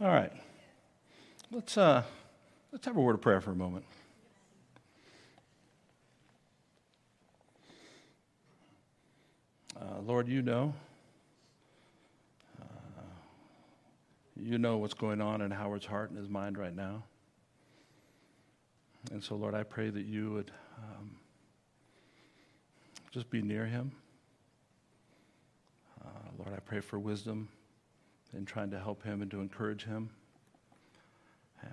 All 0.00 0.08
right. 0.08 0.32
Let's, 1.52 1.78
uh, 1.78 2.02
let's 2.72 2.84
have 2.84 2.96
a 2.96 3.00
word 3.00 3.14
of 3.14 3.20
prayer 3.20 3.40
for 3.40 3.52
a 3.52 3.54
moment. 3.54 3.84
Uh, 9.80 10.00
Lord, 10.04 10.26
you 10.26 10.42
know. 10.42 10.74
Uh, 12.60 12.64
you 14.36 14.58
know 14.58 14.78
what's 14.78 14.94
going 14.94 15.20
on 15.20 15.40
in 15.40 15.50
Howard's 15.50 15.86
heart 15.86 16.10
and 16.10 16.18
his 16.18 16.28
mind 16.28 16.58
right 16.58 16.74
now. 16.74 17.04
And 19.12 19.22
so, 19.22 19.36
Lord, 19.36 19.54
I 19.54 19.62
pray 19.62 19.90
that 19.90 20.06
you 20.06 20.32
would 20.32 20.50
um, 20.78 21.16
just 23.10 23.30
be 23.30 23.42
near 23.42 23.66
him. 23.66 23.92
Uh, 26.04 26.08
Lord, 26.38 26.52
I 26.56 26.60
pray 26.60 26.80
for 26.80 26.98
wisdom 26.98 27.48
in 28.36 28.44
trying 28.44 28.70
to 28.70 28.78
help 28.78 29.02
him 29.02 29.22
and 29.22 29.30
to 29.30 29.40
encourage 29.40 29.84
him. 29.84 30.10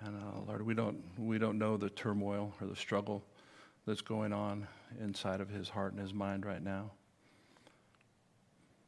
And 0.05 0.15
uh, 0.15 0.41
Lord, 0.47 0.65
we 0.65 0.73
don't, 0.73 1.01
we 1.17 1.37
don't 1.37 1.57
know 1.57 1.77
the 1.77 1.89
turmoil 1.89 2.53
or 2.61 2.67
the 2.67 2.75
struggle 2.75 3.23
that's 3.85 4.01
going 4.01 4.33
on 4.33 4.67
inside 5.01 5.41
of 5.41 5.49
his 5.49 5.69
heart 5.69 5.93
and 5.93 6.01
his 6.01 6.13
mind 6.13 6.45
right 6.45 6.63
now. 6.63 6.91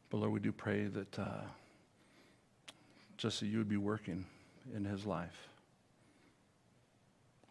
But 0.10 0.18
Lord, 0.18 0.32
we 0.32 0.40
do 0.40 0.52
pray 0.52 0.86
that 0.86 1.20
uh, 1.20 1.42
just 3.18 3.40
that 3.40 3.48
you 3.48 3.58
would 3.58 3.70
be 3.70 3.78
working 3.78 4.26
in 4.76 4.86
his 4.86 5.06
life. 5.06 5.48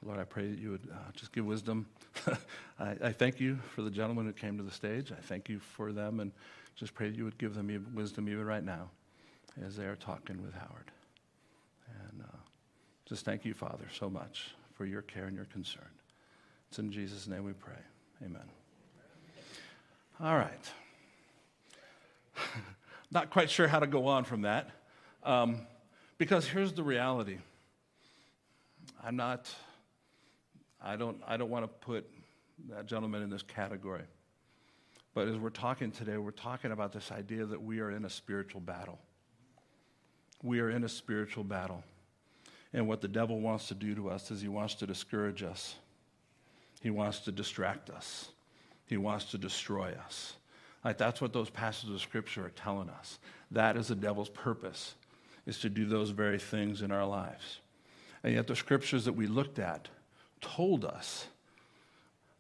Lord, 0.05 0.19
I 0.19 0.25
pray 0.25 0.49
that 0.49 0.59
you 0.59 0.71
would 0.71 0.89
uh, 0.93 1.13
just 1.15 1.33
give 1.33 1.47
wisdom. 1.47 1.87
I, 2.81 2.97
I, 3.03 3.13
thank 3.13 3.39
you 3.39 3.59
for 3.75 3.83
the 3.83 3.91
gentlemen 3.91 4.27
who 4.27 4.33
came 4.33 4.57
to 4.57 4.65
the 4.65 4.73
stage. 4.73 5.13
I 5.13 5.21
thank 5.21 5.49
you 5.49 5.61
for 5.61 5.93
them 5.93 6.19
and 6.19 6.33
just 6.75 6.93
pray 6.95 7.09
that 7.09 7.17
you 7.17 7.25
would 7.25 7.39
give 7.39 7.55
them 7.55 7.87
wisdom 7.95 8.29
even 8.29 8.45
right 8.45 8.65
now 8.65 8.91
as 9.65 9.77
they 9.77 9.85
are 9.85 9.95
talking 9.95 10.43
with 10.43 10.55
Howard. 10.55 10.91
And 12.11 12.23
uh, 12.23 12.37
Just 13.05 13.25
thank 13.25 13.45
you, 13.45 13.55
Father, 13.55 13.85
so 13.97 14.11
much 14.11 14.55
for 14.75 14.87
your 14.87 15.03
care 15.03 15.27
and 15.27 15.37
your 15.37 15.45
concern. 15.47 15.89
It's 16.69 16.79
in 16.79 16.91
Jesus' 16.91 17.29
name 17.29 17.45
we 17.45 17.53
pray. 17.53 17.79
Amen. 18.25 18.43
All 20.21 20.37
right. 20.37 20.73
Not 23.13 23.31
quite 23.31 23.51
sure 23.51 23.69
how 23.69 23.79
to 23.79 23.87
go 23.87 24.07
on 24.07 24.25
from 24.25 24.43
that. 24.43 24.71
Um, 25.23 25.61
because 26.19 26.47
here's 26.47 26.73
the 26.73 26.83
reality 26.83 27.39
I'm 29.05 29.17
not, 29.17 29.53
I 30.83 30.97
don't, 30.97 31.19
I 31.27 31.37
don't 31.37 31.51
want 31.51 31.65
to 31.65 31.69
put 31.69 32.09
that 32.71 32.87
gentleman 32.87 33.23
in 33.23 33.31
this 33.31 33.43
category. 33.43 34.03
But 35.15 35.29
as 35.29 35.37
we're 35.37 35.51
talking 35.51 35.91
today, 35.91 36.17
we're 36.17 36.31
talking 36.31 36.73
about 36.73 36.93
this 36.93 37.13
idea 37.13 37.45
that 37.45 37.63
we 37.63 37.81
are 37.81 37.91
in 37.91 38.05
a 38.05 38.11
spiritual 38.11 38.61
battle. 38.61 38.99
We 40.43 40.61
are 40.61 40.71
in 40.71 40.85
a 40.85 40.89
spiritual 40.89 41.45
battle. 41.45 41.85
And 42.73 42.89
what 42.89 43.01
the 43.01 43.09
devil 43.09 43.39
wants 43.41 43.69
to 43.69 43.75
do 43.75 43.95
to 43.95 44.09
us 44.09 44.31
is 44.31 44.41
he 44.41 44.49
wants 44.49 44.75
to 44.77 44.87
discourage 44.87 45.43
us, 45.43 45.75
he 46.81 46.91
wants 46.91 47.21
to 47.21 47.33
distract 47.33 47.91
us, 47.91 48.31
he 48.87 48.97
wants 48.97 49.27
to 49.27 49.39
destroy 49.39 49.95
us. 50.05 50.35
Like 50.85 50.99
that's 50.99 51.21
what 51.21 51.33
those 51.33 51.51
passages 51.51 51.95
of 51.95 52.01
scripture 52.01 52.47
are 52.47 52.51
telling 52.51 52.89
us. 52.89 53.19
That 53.51 53.77
is 53.77 53.89
the 53.89 53.95
devil's 53.95 54.31
purpose, 54.31 54.95
is 55.47 55.59
to 55.61 55.69
do 55.69 55.87
those 55.87 56.11
very 56.11 56.39
things 56.39 56.83
in 56.83 56.93
our 56.93 57.07
lives. 57.07 57.61
And 58.23 58.35
yet 58.35 58.47
the 58.47 58.57
scriptures 58.57 59.05
that 59.05 59.15
we 59.15 59.27
looked 59.27 59.59
at 59.59 59.89
told 60.41 60.85
us 60.85 61.27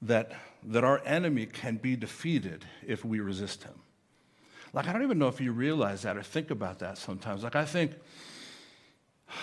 that, 0.03 0.33
that 0.65 0.85
our 0.85 1.01
enemy 1.05 1.47
can 1.47 1.77
be 1.77 1.97
defeated 1.97 2.65
if 2.87 3.05
we 3.05 3.21
resist 3.21 3.65
him. 3.65 3.75
Like, 4.73 4.89
I 4.89 4.93
don't 4.93 5.03
even 5.03 5.19
know 5.19 5.29
if 5.29 5.41
you 5.41 5.53
realize 5.53 6.03
that 6.03 6.17
or 6.17 6.23
think 6.23 6.51
about 6.51 6.79
that 6.79 6.99
sometimes. 6.99 7.43
Like, 7.43 7.57
I 7.57 7.65
think, 7.65 7.93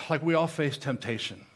like, 0.08 0.22
we 0.22 0.34
all 0.34 0.46
face 0.48 0.76
temptation. 0.76 1.46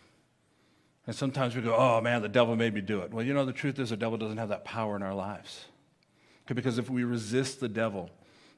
And 1.06 1.14
sometimes 1.14 1.54
we 1.54 1.62
go, 1.62 1.74
oh 1.76 2.00
man, 2.00 2.22
the 2.22 2.28
devil 2.28 2.56
made 2.56 2.72
me 2.72 2.80
do 2.80 3.00
it. 3.00 3.12
Well, 3.12 3.24
you 3.24 3.34
know, 3.34 3.44
the 3.44 3.52
truth 3.52 3.78
is, 3.78 3.90
the 3.90 3.96
devil 3.96 4.16
doesn't 4.16 4.38
have 4.38 4.48
that 4.48 4.64
power 4.64 4.96
in 4.96 5.02
our 5.02 5.14
lives. 5.14 5.66
Because 6.46 6.78
if 6.78 6.88
we 6.88 7.04
resist 7.04 7.60
the 7.60 7.68
devil, 7.68 8.10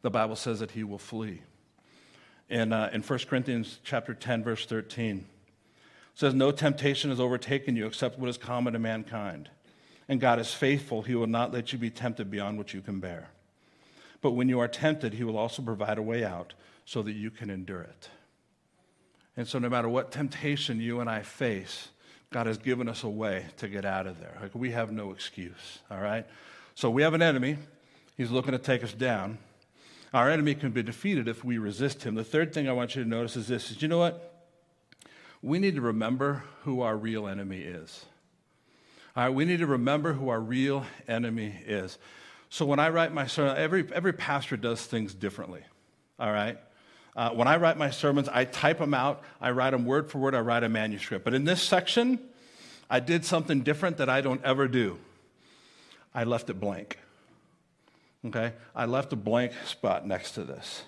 the 0.03 0.11
Bible 0.11 0.37
says 0.37 0.61
that 0.61 0.73
he 0.73 0.85
will 0.85 0.99
flee. 0.99 1.43
And 2.49 2.73
uh, 2.73 2.91
in 2.93 3.03
1 3.03 3.19
Corinthians 3.29 3.81
chapter 3.83 4.15
10, 4.15 4.45
verse 4.45 4.67
13, 4.67 5.27
says, 6.15 6.35
No 6.35 6.51
temptation 6.51 7.11
has 7.11 7.21
overtaken 7.21 7.77
you 7.77 7.87
except 7.87 8.19
what 8.19 8.31
is 8.31 8.39
common 8.39 8.73
to 8.73 8.79
mankind. 8.79 9.51
And 10.09 10.21
God 10.21 10.39
is 10.39 10.53
faithful. 10.55 11.03
He 11.03 11.15
will 11.15 11.27
not 11.27 11.53
let 11.53 11.73
you 11.73 11.79
be 11.79 11.91
tempted 11.91 12.31
beyond 12.31 12.59
what 12.59 12.73
you 12.73 12.81
can 12.81 13.01
bear. 13.01 13.31
But 14.21 14.33
when 14.33 14.49
you 14.49 14.61
are 14.61 14.69
tempted, 14.69 15.15
He 15.15 15.25
will 15.25 15.37
also 15.37 15.63
provide 15.63 15.99
a 15.99 16.03
way 16.03 16.25
out 16.25 16.55
so 16.85 17.03
that 17.03 17.13
you 17.13 17.31
can 17.31 17.51
endure 17.51 17.83
it. 17.83 18.09
And 19.37 19.47
so, 19.47 19.59
no 19.59 19.69
matter 19.69 19.89
what 19.89 20.13
temptation 20.13 20.81
you 20.81 21.01
and 21.01 21.11
I 21.11 21.23
face, 21.23 21.89
God 22.31 22.47
has 22.47 22.59
given 22.59 22.89
us 22.89 23.03
a 23.03 23.09
way 23.09 23.47
to 23.59 23.69
get 23.69 23.85
out 23.85 24.07
of 24.07 24.19
there. 24.21 24.37
Like 24.41 24.55
we 24.55 24.71
have 24.71 24.91
no 24.91 25.11
excuse, 25.11 25.81
all 25.91 26.01
right? 26.01 26.27
So 26.75 26.91
we 26.91 27.03
have 27.03 27.15
an 27.15 27.23
enemy. 27.23 27.59
He's 28.17 28.31
looking 28.31 28.53
to 28.53 28.59
take 28.59 28.83
us 28.83 28.93
down. 28.93 29.39
Our 30.17 30.31
enemy 30.31 30.55
can 30.55 30.71
be 30.71 30.83
defeated 30.83 31.29
if 31.29 31.45
we 31.45 31.59
resist 31.59 32.05
him. 32.05 32.15
The 32.15 32.25
third 32.25 32.55
thing 32.55 32.71
I 32.71 32.73
want 32.73 32.97
you 32.97 33.03
to 33.03 33.09
notice 33.09 33.37
is 33.37 33.49
this 33.49 33.71
is 33.71 33.83
you 33.83 33.89
know 33.89 33.99
what? 33.99 34.49
We 35.43 35.59
need 35.59 35.75
to 35.75 35.83
remember 35.83 36.43
who 36.63 36.81
our 36.81 36.97
real 36.97 37.29
enemy 37.29 37.59
is. 37.59 38.07
All 39.15 39.25
right, 39.25 39.29
we 39.29 39.45
need 39.45 39.59
to 39.59 39.67
remember 39.67 40.15
who 40.15 40.31
our 40.31 40.41
real 40.41 40.87
enemy 41.07 41.55
is. 41.67 41.99
So 42.49 42.65
when 42.65 42.79
I 42.79 42.89
write 42.89 43.13
my 43.13 43.27
sermon, 43.27 43.59
every, 43.59 43.87
every 43.93 44.15
pastor 44.15 44.57
does 44.57 44.81
things 44.87 45.13
differently. 45.13 45.61
All 46.19 46.33
right? 46.33 46.57
Uh, 47.15 47.33
when 47.33 47.47
I 47.47 47.59
write 47.59 47.77
my 47.77 47.91
sermons, 47.91 48.31
I 48.31 48.47
type 48.47 48.79
them 48.79 48.95
out, 48.95 49.23
I 49.39 49.51
write 49.51 49.73
them 49.73 49.85
word 49.85 50.11
for 50.11 50.17
word, 50.17 50.35
I 50.35 50.41
write 50.41 50.65
a 50.65 50.71
manuscript. 50.71 51.27
But 51.27 51.35
in 51.35 51.45
this 51.45 51.63
section, 51.63 52.21
I 52.89 53.01
did 53.01 53.27
something 53.27 53.61
different 53.61 53.99
that 53.99 54.09
I 54.09 54.23
don't 54.23 54.43
ever 54.43 54.67
do. 54.67 54.97
I 56.15 56.25
left 56.25 56.49
it 56.49 56.59
blank. 56.59 57.01
Okay? 58.27 58.53
I 58.75 58.87
left 58.87 59.13
a 59.13 59.17
blank 59.17 59.53
spot 59.67 60.07
next 60.07 60.33
to 60.33 60.45
this. 60.45 60.85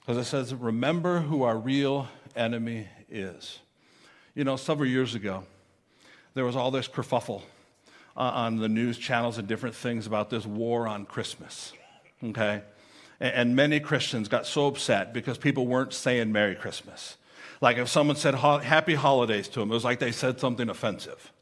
Because 0.00 0.18
it 0.18 0.28
says, 0.28 0.54
remember 0.54 1.20
who 1.20 1.42
our 1.42 1.56
real 1.56 2.08
enemy 2.36 2.88
is. 3.08 3.58
You 4.34 4.44
know, 4.44 4.56
several 4.56 4.88
years 4.88 5.14
ago, 5.14 5.44
there 6.34 6.44
was 6.44 6.56
all 6.56 6.70
this 6.70 6.88
kerfuffle 6.88 7.42
uh, 8.16 8.20
on 8.20 8.56
the 8.56 8.68
news 8.68 8.98
channels 8.98 9.38
and 9.38 9.48
different 9.48 9.74
things 9.74 10.06
about 10.06 10.28
this 10.28 10.44
war 10.44 10.86
on 10.86 11.06
Christmas. 11.06 11.72
Okay? 12.22 12.62
And, 13.20 13.34
and 13.34 13.56
many 13.56 13.80
Christians 13.80 14.28
got 14.28 14.46
so 14.46 14.66
upset 14.66 15.14
because 15.14 15.38
people 15.38 15.66
weren't 15.66 15.94
saying 15.94 16.32
Merry 16.32 16.54
Christmas. 16.54 17.16
Like 17.60 17.78
if 17.78 17.88
someone 17.88 18.16
said 18.16 18.34
Happy 18.34 18.94
Holidays 18.94 19.48
to 19.48 19.60
them, 19.60 19.70
it 19.70 19.74
was 19.74 19.84
like 19.84 20.00
they 20.00 20.12
said 20.12 20.38
something 20.38 20.68
offensive. 20.68 21.32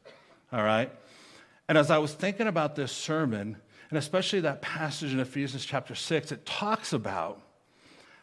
All 0.53 0.63
right? 0.63 0.89
And 1.67 1.77
as 1.77 1.91
I 1.91 1.97
was 1.97 2.13
thinking 2.13 2.47
about 2.47 2.75
this 2.75 2.91
sermon, 2.91 3.57
and 3.93 3.99
especially 3.99 4.39
that 4.39 4.63
passage 4.63 5.13
in 5.13 5.19
Ephesians 5.19 5.63
chapter 5.63 5.93
6, 5.93 6.31
it 6.31 6.47
talks 6.47 6.93
about 6.93 7.39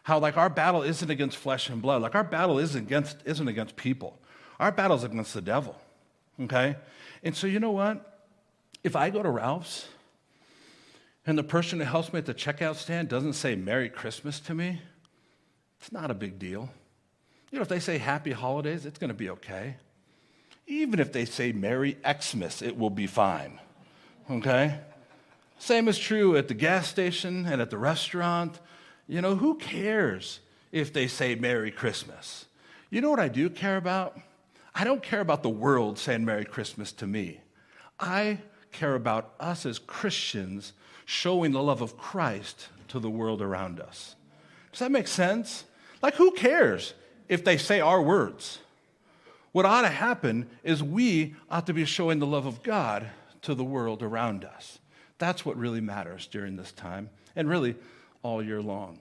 how 0.03 0.19
like 0.19 0.35
our 0.35 0.49
battle 0.49 0.83
isn't 0.83 1.09
against 1.09 1.37
flesh 1.37 1.69
and 1.69 1.81
blood. 1.81 2.01
Like 2.01 2.13
our 2.13 2.25
battle 2.25 2.59
isn't 2.59 2.77
against, 2.77 3.15
isn't 3.23 3.47
against 3.47 3.77
people. 3.77 4.19
Our 4.59 4.73
battle 4.73 4.97
is 4.97 5.05
against 5.05 5.33
the 5.33 5.39
devil. 5.39 5.79
Okay? 6.41 6.75
And 7.23 7.33
so, 7.33 7.47
you 7.47 7.61
know 7.61 7.71
what? 7.71 8.25
If 8.83 8.97
I 8.97 9.11
go 9.11 9.23
to 9.23 9.29
Ralph's 9.29 9.87
and 11.25 11.37
the 11.37 11.43
person 11.43 11.79
who 11.79 11.85
helps 11.85 12.11
me 12.11 12.19
at 12.19 12.25
the 12.25 12.33
checkout 12.33 12.75
stand 12.75 13.07
doesn't 13.07 13.31
say 13.31 13.55
Merry 13.55 13.87
Christmas 13.87 14.41
to 14.41 14.53
me, 14.53 14.81
it's 15.79 15.93
not 15.93 16.11
a 16.11 16.13
big 16.13 16.37
deal. 16.37 16.69
You 17.49 17.59
know, 17.59 17.61
if 17.61 17.69
they 17.69 17.79
say 17.79 17.97
Happy 17.97 18.33
Holidays, 18.33 18.85
it's 18.85 18.99
going 18.99 19.07
to 19.07 19.13
be 19.13 19.29
okay. 19.29 19.77
Even 20.67 20.99
if 20.99 21.13
they 21.13 21.23
say 21.23 21.53
Merry 21.53 21.95
Xmas, 22.05 22.61
it 22.61 22.77
will 22.77 22.89
be 22.89 23.07
fine. 23.07 23.57
Okay? 24.29 24.77
Same 25.61 25.87
is 25.87 25.99
true 25.99 26.35
at 26.37 26.47
the 26.47 26.55
gas 26.55 26.87
station 26.87 27.45
and 27.45 27.61
at 27.61 27.69
the 27.69 27.77
restaurant. 27.77 28.59
You 29.07 29.21
know, 29.21 29.35
who 29.35 29.53
cares 29.59 30.39
if 30.71 30.91
they 30.91 31.05
say 31.05 31.35
Merry 31.35 31.69
Christmas? 31.69 32.47
You 32.89 32.99
know 32.99 33.11
what 33.11 33.19
I 33.19 33.27
do 33.27 33.47
care 33.47 33.77
about? 33.77 34.19
I 34.73 34.83
don't 34.83 35.03
care 35.03 35.21
about 35.21 35.43
the 35.43 35.49
world 35.49 35.99
saying 35.99 36.25
Merry 36.25 36.45
Christmas 36.45 36.91
to 36.93 37.05
me. 37.05 37.41
I 37.99 38.39
care 38.71 38.95
about 38.95 39.35
us 39.39 39.67
as 39.67 39.77
Christians 39.77 40.73
showing 41.05 41.51
the 41.51 41.61
love 41.61 41.81
of 41.81 41.95
Christ 41.95 42.69
to 42.87 42.97
the 42.97 43.11
world 43.11 43.39
around 43.39 43.79
us. 43.79 44.15
Does 44.71 44.79
that 44.79 44.91
make 44.91 45.07
sense? 45.07 45.65
Like, 46.01 46.15
who 46.15 46.31
cares 46.31 46.95
if 47.29 47.43
they 47.43 47.57
say 47.57 47.79
our 47.79 48.01
words? 48.01 48.57
What 49.51 49.67
ought 49.67 49.83
to 49.83 49.89
happen 49.89 50.49
is 50.63 50.81
we 50.81 51.35
ought 51.51 51.67
to 51.67 51.73
be 51.73 51.85
showing 51.85 52.17
the 52.17 52.25
love 52.25 52.47
of 52.47 52.63
God 52.63 53.05
to 53.43 53.53
the 53.53 53.63
world 53.63 54.01
around 54.01 54.43
us. 54.43 54.79
That's 55.21 55.45
what 55.45 55.55
really 55.55 55.81
matters 55.81 56.25
during 56.25 56.55
this 56.55 56.71
time 56.71 57.11
and 57.35 57.47
really 57.47 57.75
all 58.23 58.41
year 58.41 58.59
long. 58.59 58.97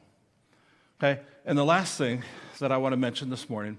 Okay? 1.03 1.23
And 1.47 1.57
the 1.57 1.65
last 1.65 1.97
thing 1.97 2.23
that 2.59 2.71
I 2.71 2.77
want 2.77 2.93
to 2.93 2.99
mention 2.99 3.31
this 3.31 3.49
morning 3.49 3.79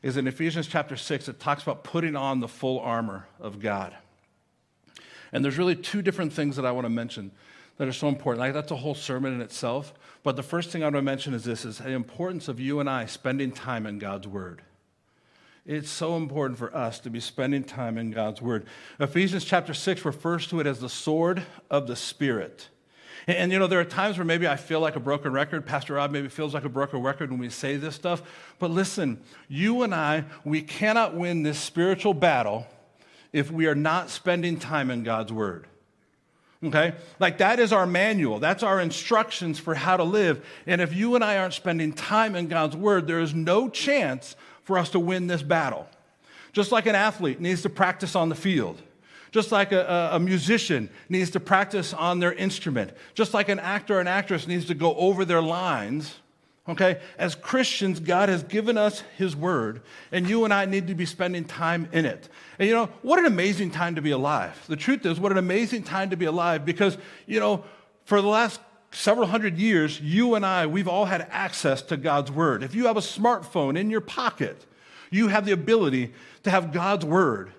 is 0.00 0.16
in 0.16 0.28
Ephesians 0.28 0.68
chapter 0.68 0.94
6, 0.96 1.28
it 1.28 1.40
talks 1.40 1.64
about 1.64 1.82
putting 1.82 2.14
on 2.14 2.38
the 2.38 2.46
full 2.46 2.78
armor 2.78 3.26
of 3.40 3.58
God. 3.58 3.92
And 5.32 5.44
there's 5.44 5.58
really 5.58 5.74
two 5.74 6.00
different 6.00 6.32
things 6.32 6.54
that 6.54 6.64
I 6.64 6.70
want 6.70 6.84
to 6.84 6.90
mention 6.90 7.32
that 7.78 7.88
are 7.88 7.92
so 7.92 8.06
important. 8.06 8.38
Like 8.38 8.54
that's 8.54 8.70
a 8.70 8.76
whole 8.76 8.94
sermon 8.94 9.34
in 9.34 9.40
itself. 9.40 9.92
But 10.22 10.36
the 10.36 10.44
first 10.44 10.70
thing 10.70 10.84
I 10.84 10.86
want 10.86 10.94
to 10.94 11.02
mention 11.02 11.34
is 11.34 11.42
this 11.42 11.64
is 11.64 11.78
the 11.78 11.90
importance 11.90 12.46
of 12.46 12.60
you 12.60 12.78
and 12.78 12.88
I 12.88 13.06
spending 13.06 13.50
time 13.50 13.84
in 13.84 13.98
God's 13.98 14.28
Word. 14.28 14.62
It's 15.66 15.90
so 15.90 16.16
important 16.16 16.58
for 16.58 16.74
us 16.74 17.00
to 17.00 17.10
be 17.10 17.20
spending 17.20 17.64
time 17.64 17.98
in 17.98 18.10
God's 18.10 18.40
Word. 18.40 18.66
Ephesians 18.98 19.44
chapter 19.44 19.74
6 19.74 20.04
refers 20.04 20.46
to 20.48 20.60
it 20.60 20.66
as 20.66 20.80
the 20.80 20.88
sword 20.88 21.42
of 21.70 21.86
the 21.86 21.96
Spirit. 21.96 22.68
And, 23.26 23.36
and, 23.36 23.52
you 23.52 23.58
know, 23.58 23.66
there 23.66 23.80
are 23.80 23.84
times 23.84 24.16
where 24.16 24.24
maybe 24.24 24.48
I 24.48 24.56
feel 24.56 24.80
like 24.80 24.96
a 24.96 25.00
broken 25.00 25.32
record. 25.32 25.66
Pastor 25.66 25.94
Rob 25.94 26.10
maybe 26.10 26.28
feels 26.28 26.54
like 26.54 26.64
a 26.64 26.70
broken 26.70 27.02
record 27.02 27.30
when 27.30 27.38
we 27.38 27.50
say 27.50 27.76
this 27.76 27.94
stuff. 27.94 28.22
But 28.58 28.70
listen, 28.70 29.20
you 29.48 29.82
and 29.82 29.94
I, 29.94 30.24
we 30.44 30.62
cannot 30.62 31.14
win 31.14 31.42
this 31.42 31.58
spiritual 31.58 32.14
battle 32.14 32.66
if 33.32 33.50
we 33.50 33.66
are 33.66 33.74
not 33.74 34.08
spending 34.08 34.58
time 34.58 34.90
in 34.90 35.02
God's 35.02 35.32
Word. 35.32 35.66
Okay? 36.62 36.94
Like 37.18 37.38
that 37.38 37.58
is 37.58 37.72
our 37.72 37.86
manual. 37.86 38.38
That's 38.38 38.62
our 38.62 38.80
instructions 38.80 39.58
for 39.58 39.74
how 39.74 39.96
to 39.96 40.04
live. 40.04 40.44
And 40.66 40.80
if 40.80 40.94
you 40.94 41.14
and 41.14 41.24
I 41.24 41.38
aren't 41.38 41.54
spending 41.54 41.92
time 41.92 42.34
in 42.34 42.48
God's 42.48 42.76
Word, 42.76 43.06
there 43.06 43.20
is 43.20 43.34
no 43.34 43.68
chance 43.68 44.36
for 44.70 44.78
us 44.78 44.90
to 44.90 45.00
win 45.00 45.26
this 45.26 45.42
battle. 45.42 45.88
Just 46.52 46.70
like 46.70 46.86
an 46.86 46.94
athlete 46.94 47.40
needs 47.40 47.62
to 47.62 47.68
practice 47.68 48.14
on 48.14 48.28
the 48.28 48.36
field. 48.36 48.80
Just 49.32 49.50
like 49.50 49.72
a, 49.72 50.10
a, 50.12 50.20
musician 50.20 50.88
needs 51.08 51.30
to 51.30 51.40
practice 51.40 51.92
on 51.92 52.20
their 52.20 52.32
instrument. 52.32 52.92
Just 53.14 53.34
like 53.34 53.48
an 53.48 53.58
actor 53.58 53.96
or 53.96 54.00
an 54.00 54.06
actress 54.06 54.46
needs 54.46 54.66
to 54.66 54.74
go 54.74 54.94
over 54.94 55.24
their 55.24 55.42
lines. 55.42 56.20
Okay? 56.68 57.00
As 57.18 57.34
Christians, 57.34 57.98
God 57.98 58.28
has 58.28 58.44
given 58.44 58.78
us 58.78 59.02
His 59.18 59.34
Word, 59.34 59.82
and 60.12 60.28
you 60.28 60.44
and 60.44 60.54
I 60.54 60.66
need 60.66 60.86
to 60.86 60.94
be 60.94 61.04
spending 61.04 61.44
time 61.44 61.88
in 61.90 62.04
it. 62.04 62.28
And 62.60 62.68
you 62.68 62.74
know, 62.76 62.90
what 63.02 63.18
an 63.18 63.26
amazing 63.26 63.72
time 63.72 63.96
to 63.96 64.02
be 64.02 64.12
alive. 64.12 64.56
The 64.68 64.76
truth 64.76 65.04
is, 65.04 65.18
what 65.18 65.32
an 65.32 65.38
amazing 65.38 65.82
time 65.82 66.10
to 66.10 66.16
be 66.16 66.26
alive 66.26 66.64
because, 66.64 66.96
you 67.26 67.40
know, 67.40 67.64
for 68.04 68.22
the 68.22 68.28
last 68.28 68.60
several 68.92 69.26
hundred 69.28 69.58
years, 69.58 70.00
you 70.00 70.34
and 70.34 70.44
I, 70.44 70.66
we've 70.66 70.88
all 70.88 71.04
had 71.04 71.26
access 71.30 71.82
to 71.82 71.96
God's 71.96 72.30
Word. 72.30 72.62
If 72.62 72.74
you 72.74 72.86
have 72.86 72.96
a 72.96 73.00
smartphone 73.00 73.78
in 73.78 73.90
your 73.90 74.00
pocket, 74.00 74.66
You 75.10 75.28
have 75.28 75.44
the 75.44 75.52
ability 75.52 76.12
to 76.44 76.50
have 76.50 76.72
God's 76.72 77.04
word 77.04 77.52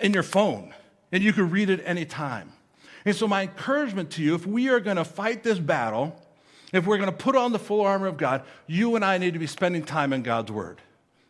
in 0.00 0.14
your 0.14 0.22
phone, 0.22 0.72
and 1.12 1.22
you 1.22 1.32
can 1.32 1.50
read 1.50 1.68
it 1.68 1.82
anytime. 1.84 2.52
And 3.04 3.14
so, 3.14 3.28
my 3.28 3.42
encouragement 3.42 4.12
to 4.12 4.22
you 4.22 4.34
if 4.34 4.46
we 4.46 4.68
are 4.68 4.80
going 4.80 4.96
to 4.96 5.04
fight 5.04 5.42
this 5.42 5.58
battle, 5.58 6.18
if 6.72 6.86
we're 6.86 6.96
going 6.96 7.10
to 7.10 7.16
put 7.16 7.36
on 7.36 7.52
the 7.52 7.58
full 7.58 7.82
armor 7.82 8.06
of 8.06 8.16
God, 8.16 8.42
you 8.66 8.96
and 8.96 9.04
I 9.04 9.18
need 9.18 9.34
to 9.34 9.38
be 9.38 9.46
spending 9.46 9.82
time 9.82 10.12
in 10.12 10.22
God's 10.22 10.50
Word. 10.50 10.80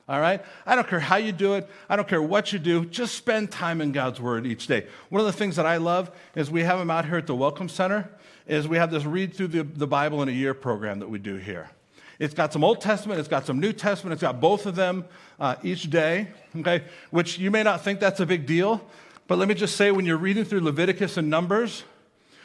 All 0.06 0.20
right? 0.20 0.44
I 0.66 0.74
don't 0.74 0.86
care 0.86 1.00
how 1.00 1.16
you 1.16 1.32
do 1.32 1.54
it. 1.54 1.68
I 1.88 1.96
don't 1.96 2.06
care 2.06 2.22
what 2.22 2.52
you 2.52 2.58
do. 2.58 2.84
Just 2.84 3.14
spend 3.14 3.50
time 3.50 3.80
in 3.80 3.90
God's 3.90 4.20
Word 4.20 4.46
each 4.46 4.66
day. 4.66 4.86
One 5.08 5.20
of 5.20 5.26
the 5.26 5.32
things 5.32 5.56
that 5.56 5.64
I 5.64 5.78
love 5.78 6.10
is 6.36 6.50
we 6.50 6.62
have 6.62 6.78
them 6.78 6.90
out 6.90 7.06
here 7.06 7.16
at 7.16 7.26
the 7.26 7.34
Welcome 7.34 7.70
Center, 7.70 8.10
is 8.46 8.68
we 8.68 8.76
have 8.76 8.90
this 8.90 9.04
read 9.04 9.34
through 9.34 9.48
the, 9.48 9.62
the 9.62 9.86
Bible 9.86 10.22
in 10.22 10.28
a 10.28 10.32
year 10.32 10.54
program 10.54 10.98
that 10.98 11.08
we 11.08 11.18
do 11.18 11.36
here. 11.36 11.70
It's 12.18 12.34
got 12.34 12.52
some 12.52 12.62
Old 12.62 12.80
Testament, 12.80 13.18
it's 13.18 13.28
got 13.28 13.46
some 13.46 13.58
New 13.58 13.72
Testament, 13.72 14.12
it's 14.12 14.22
got 14.22 14.40
both 14.40 14.66
of 14.66 14.76
them 14.76 15.04
uh, 15.40 15.56
each 15.62 15.90
day, 15.90 16.28
okay? 16.56 16.84
Which 17.10 17.38
you 17.38 17.50
may 17.50 17.62
not 17.62 17.82
think 17.82 17.98
that's 17.98 18.20
a 18.20 18.26
big 18.26 18.46
deal, 18.46 18.86
but 19.26 19.38
let 19.38 19.48
me 19.48 19.54
just 19.54 19.76
say 19.76 19.90
when 19.90 20.04
you're 20.04 20.16
reading 20.16 20.44
through 20.44 20.60
Leviticus 20.60 21.16
and 21.16 21.28
Numbers, 21.28 21.82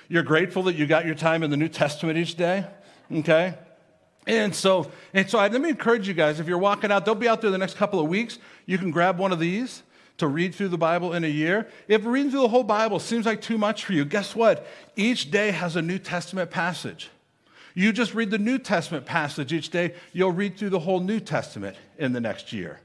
you're 0.08 0.24
grateful 0.24 0.64
that 0.64 0.76
you 0.76 0.88
got 0.88 1.06
your 1.06 1.16
time 1.16 1.44
in 1.44 1.52
the 1.52 1.58
New 1.58 1.68
Testament 1.68 2.18
each 2.18 2.36
day, 2.36 2.66
okay? 3.12 3.54
And 4.26 4.56
so, 4.56 4.92
and 5.14 5.30
so 5.30 5.38
I, 5.38 5.48
let 5.50 5.62
me 5.62 5.70
encourage 5.70 6.08
you 6.08 6.14
guys 6.14 6.40
if 6.40 6.48
you're 6.48 6.58
walking 6.58 6.92
out, 6.92 7.06
don't 7.06 7.20
be 7.20 7.28
out 7.28 7.42
there 7.42 7.52
the 7.52 7.58
next 7.58 7.78
couple 7.78 8.00
of 8.00 8.08
weeks. 8.08 8.40
You 8.66 8.78
can 8.78 8.90
grab 8.90 9.20
one 9.20 9.32
of 9.32 9.40
these 9.40 9.84
to 10.20 10.28
read 10.28 10.56
through 10.56 10.70
the 10.70 10.78
Bible 10.78 11.14
in 11.14 11.24
a 11.24 11.28
year. 11.28 11.68
If 11.88 12.06
reading 12.06 12.32
through 12.32 12.42
the 12.42 12.48
whole 12.50 12.64
Bible 12.64 13.00
seems 13.00 13.26
like 13.26 13.42
too 13.42 13.58
much 13.58 13.86
for 13.86 13.94
you, 13.94 14.06
guess 14.06 14.36
what? 14.36 14.66
Each 14.96 15.30
day 15.30 15.52
has 15.52 15.76
a 15.76 15.82
New 15.82 16.00
Testament 16.00 16.52
passage. 16.52 17.10
You 17.74 17.92
just 17.92 18.14
read 18.14 18.32
the 18.32 18.38
New 18.38 18.60
Testament 18.60 19.06
passage 19.06 19.54
each 19.54 19.70
day, 19.70 19.94
you'll 20.12 20.32
read 20.32 20.58
through 20.58 20.72
the 20.72 20.80
whole 20.80 21.00
New 21.00 21.20
Testament 21.20 21.78
in 21.98 22.14
the 22.14 22.20
next 22.20 22.52
year. 22.52 22.80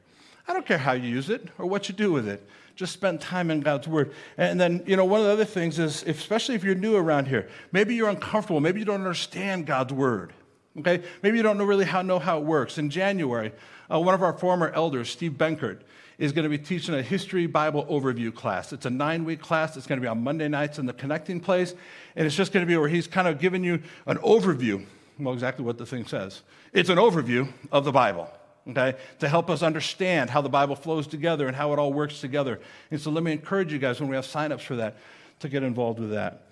I 0.47 0.53
don't 0.53 0.67
care 0.67 0.79
how 0.79 0.93
you 0.93 1.09
use 1.09 1.31
it 1.31 1.49
or 1.59 1.67
what 1.67 1.89
you 1.89 1.95
do 1.95 2.13
with 2.13 2.29
it. 2.29 2.47
Just 2.77 2.93
spend 2.93 3.21
time 3.21 3.51
in 3.51 3.61
God's 3.61 3.89
Word. 3.89 4.13
And 4.37 4.61
then, 4.61 4.83
you 4.87 4.97
know, 4.97 5.05
one 5.05 5.21
of 5.21 5.27
the 5.27 5.33
other 5.33 5.45
things 5.45 5.79
is, 5.79 6.03
especially 6.05 6.55
if 6.55 6.65
you're 6.65 6.75
new 6.75 6.97
around 6.97 7.29
here, 7.29 7.49
maybe 7.73 7.95
you're 7.95 8.09
uncomfortable, 8.09 8.61
maybe 8.61 8.81
you 8.81 8.85
don't 8.85 9.01
understand 9.01 9.67
God's 9.67 9.93
Word. 9.93 10.33
Okay? 10.79 11.03
Maybe 11.23 11.37
you 11.37 11.43
don't 11.43 11.57
know 11.57 11.65
really 11.65 11.85
how, 11.85 12.03
know 12.03 12.19
how 12.19 12.39
it 12.39 12.45
works. 12.45 12.79
In 12.79 12.91
January, 12.91 13.53
uh, 13.91 14.01
one 14.01 14.15
of 14.15 14.23
our 14.23 14.37
former 14.37 14.71
elders, 14.71 15.09
Steve 15.09 15.33
Benkert, 15.33 15.81
is 16.19 16.33
going 16.33 16.45
to 16.45 16.49
be 16.49 16.59
teaching 16.59 16.95
a 16.95 17.03
history 17.03 17.47
Bible 17.47 17.85
overview 17.87 18.35
class. 18.35 18.73
It's 18.73 18.87
a 18.87 18.91
nine 18.91 19.25
week 19.25 19.41
class. 19.41 19.77
It's 19.77 19.87
going 19.87 19.99
to 19.99 20.03
be 20.03 20.09
on 20.09 20.23
Monday 20.23 20.49
nights 20.49 20.79
in 20.79 20.87
the 20.87 20.93
connecting 20.93 21.41
place. 21.41 21.75
And 22.17 22.27
it's 22.27 22.37
just 22.37 22.53
going 22.53 22.65
to 22.65 22.71
be 22.71 22.77
where 22.77 22.89
he's 22.89 23.07
kind 23.07 23.27
of 23.27 23.41
giving 23.41 23.65
you 23.65 23.83
an 24.07 24.19
overview. 24.19 24.85
Well, 25.19 25.35
exactly 25.35 25.65
what 25.65 25.79
the 25.79 25.87
thing 25.87 26.07
says. 26.07 26.43
It's 26.73 26.89
an 26.89 26.99
overview 26.99 27.53
of 27.71 27.85
the 27.85 27.93
Bible, 27.93 28.29
okay, 28.69 28.95
to 29.21 29.29
help 29.29 29.49
us 29.49 29.63
understand 29.63 30.31
how 30.31 30.41
the 30.41 30.49
Bible 30.49 30.75
flows 30.75 31.07
together 31.07 31.47
and 31.47 31.57
how 31.57 31.73
it 31.73 31.79
all 31.79 31.93
works 31.93 32.21
together. 32.21 32.61
And 32.91 33.01
so 33.01 33.11
let 33.11 33.23
me 33.23 33.33
encourage 33.33 33.73
you 33.73 33.79
guys 33.79 34.01
when 34.01 34.09
we 34.09 34.17
have 34.17 34.27
signups 34.27 34.63
for 34.63 34.77
that 34.77 34.97
to 35.41 35.49
get 35.49 35.63
involved 35.63 36.01
with 36.01 36.11
that. 36.11 36.49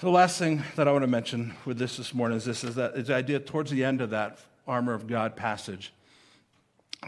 The 0.00 0.10
last 0.10 0.38
thing 0.38 0.62
that 0.76 0.86
I 0.86 0.92
want 0.92 1.02
to 1.02 1.08
mention 1.08 1.54
with 1.64 1.78
this 1.78 1.96
this 1.96 2.12
morning 2.12 2.36
is 2.36 2.44
this 2.44 2.64
is 2.64 2.74
that 2.74 2.94
is 2.96 3.06
the 3.06 3.14
idea 3.14 3.40
towards 3.40 3.70
the 3.70 3.84
end 3.84 4.02
of 4.02 4.10
that 4.10 4.38
armor 4.66 4.92
of 4.92 5.06
God 5.06 5.36
passage. 5.36 5.92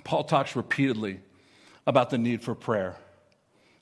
Paul 0.05 0.25
talks 0.25 0.57
repeatedly 0.57 1.21
about 1.87 2.11
the 2.11 2.19
need 2.19 2.43
for 2.43 2.55
prayer. 2.55 2.97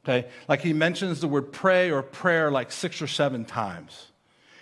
Okay? 0.04 0.28
Like 0.48 0.60
he 0.60 0.72
mentions 0.72 1.20
the 1.20 1.28
word 1.28 1.52
pray 1.52 1.90
or 1.90 2.02
prayer 2.02 2.50
like 2.50 2.72
six 2.72 3.02
or 3.02 3.06
seven 3.06 3.44
times. 3.44 4.06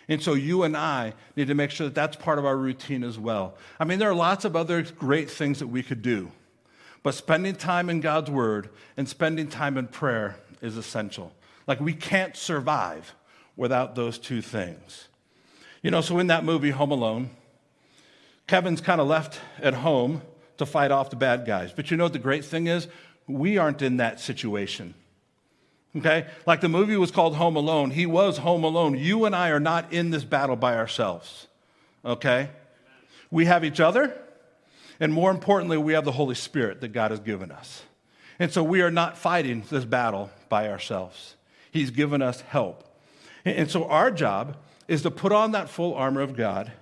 And 0.09 0.22
so 0.22 0.33
you 0.33 0.62
and 0.62 0.77
I 0.77 1.12
need 1.37 1.48
to 1.48 1.55
make 1.55 1.70
sure 1.70 1.87
that 1.87 1.94
that's 1.94 2.16
part 2.16 2.38
of 2.38 2.46
our 2.46 2.57
routine 2.57 3.05
as 3.05 3.18
well. 3.18 3.57
I 3.79 3.85
mean, 3.85 3.98
there 3.98 4.11
are 4.11 4.14
lots 4.14 4.44
of 4.44 4.57
other 4.57 4.83
great 4.83 5.31
things 5.31 5.59
that 5.59 5.66
we 5.66 5.83
could 5.83 6.01
do, 6.01 6.33
but 7.03 7.14
spending 7.14 7.55
time 7.55 7.90
in 7.90 8.01
God's 8.01 8.31
Word 8.31 8.70
and 8.96 9.07
spending 9.07 9.48
time 9.48 9.77
in 9.77 9.87
prayer 9.87 10.37
is 10.62 10.79
essential. 10.79 11.33
Like 11.66 11.81
we 11.81 11.92
can't 11.92 12.37
survive 12.37 13.14
without 13.55 13.94
those 13.94 14.18
two 14.18 14.40
things. 14.40 15.09
You 15.83 15.90
know, 15.90 16.01
so 16.01 16.18
in 16.18 16.29
that 16.29 16.42
movie, 16.42 16.70
Home 16.70 16.90
Alone, 16.90 17.31
Kevin's 18.46 18.81
kind 18.81 19.01
of 19.01 19.07
left 19.07 19.38
at 19.61 19.74
home 19.74 20.22
to 20.57 20.66
fight 20.66 20.90
off 20.90 21.11
the 21.11 21.16
bad 21.16 21.46
guys. 21.46 21.70
But 21.70 21.90
you 21.90 21.96
know 21.96 22.05
what 22.05 22.14
the 22.14 22.18
great 22.18 22.44
thing 22.44 22.66
is? 22.66 22.88
We 23.29 23.59
aren't 23.59 23.83
in 23.83 23.99
that 23.99 24.21
situation. 24.21 24.95
Okay? 25.97 26.27
Like 26.47 26.61
the 26.61 26.69
movie 26.69 26.97
was 26.97 27.11
called 27.11 27.37
Home 27.37 27.57
Alone. 27.57 27.91
He 27.91 28.07
was 28.07 28.38
home 28.38 28.64
alone. 28.64 28.97
You 28.99 29.25
and 29.25 29.35
I 29.35 29.51
are 29.51 29.61
not 29.61 29.93
in 29.93 30.11
this 30.11 30.25
battle 30.25 30.57
by 30.57 30.77
ourselves. 30.77 31.47
Okay? 32.05 32.51
We 33.31 33.45
have 33.45 33.64
each 33.64 33.81
other, 33.81 34.17
and 35.01 35.12
more 35.12 35.31
importantly, 35.31 35.77
we 35.77 35.93
have 35.93 36.05
the 36.05 36.12
Holy 36.12 36.35
Spirit 36.35 36.81
that 36.81 36.88
God 36.88 37.11
has 37.11 37.21
given 37.21 37.51
us. 37.51 37.83
And 38.38 38.53
so 38.53 38.62
we 38.62 38.81
are 38.83 38.91
not 38.91 39.19
fighting 39.19 39.64
this 39.69 39.85
battle 39.85 40.31
by 40.49 40.69
ourselves. 40.69 41.35
He's 41.71 41.91
given 41.91 42.23
us 42.23 42.41
help. 42.43 42.85
And 43.45 43.71
so 43.71 43.85
our 43.87 44.11
job 44.11 44.57
is 44.87 45.03
to 45.03 45.11
put 45.11 45.33
on 45.33 45.53
that 45.53 45.69
full 45.69 45.95
armor 45.95 46.21
of 46.21 46.37
God 46.37 46.73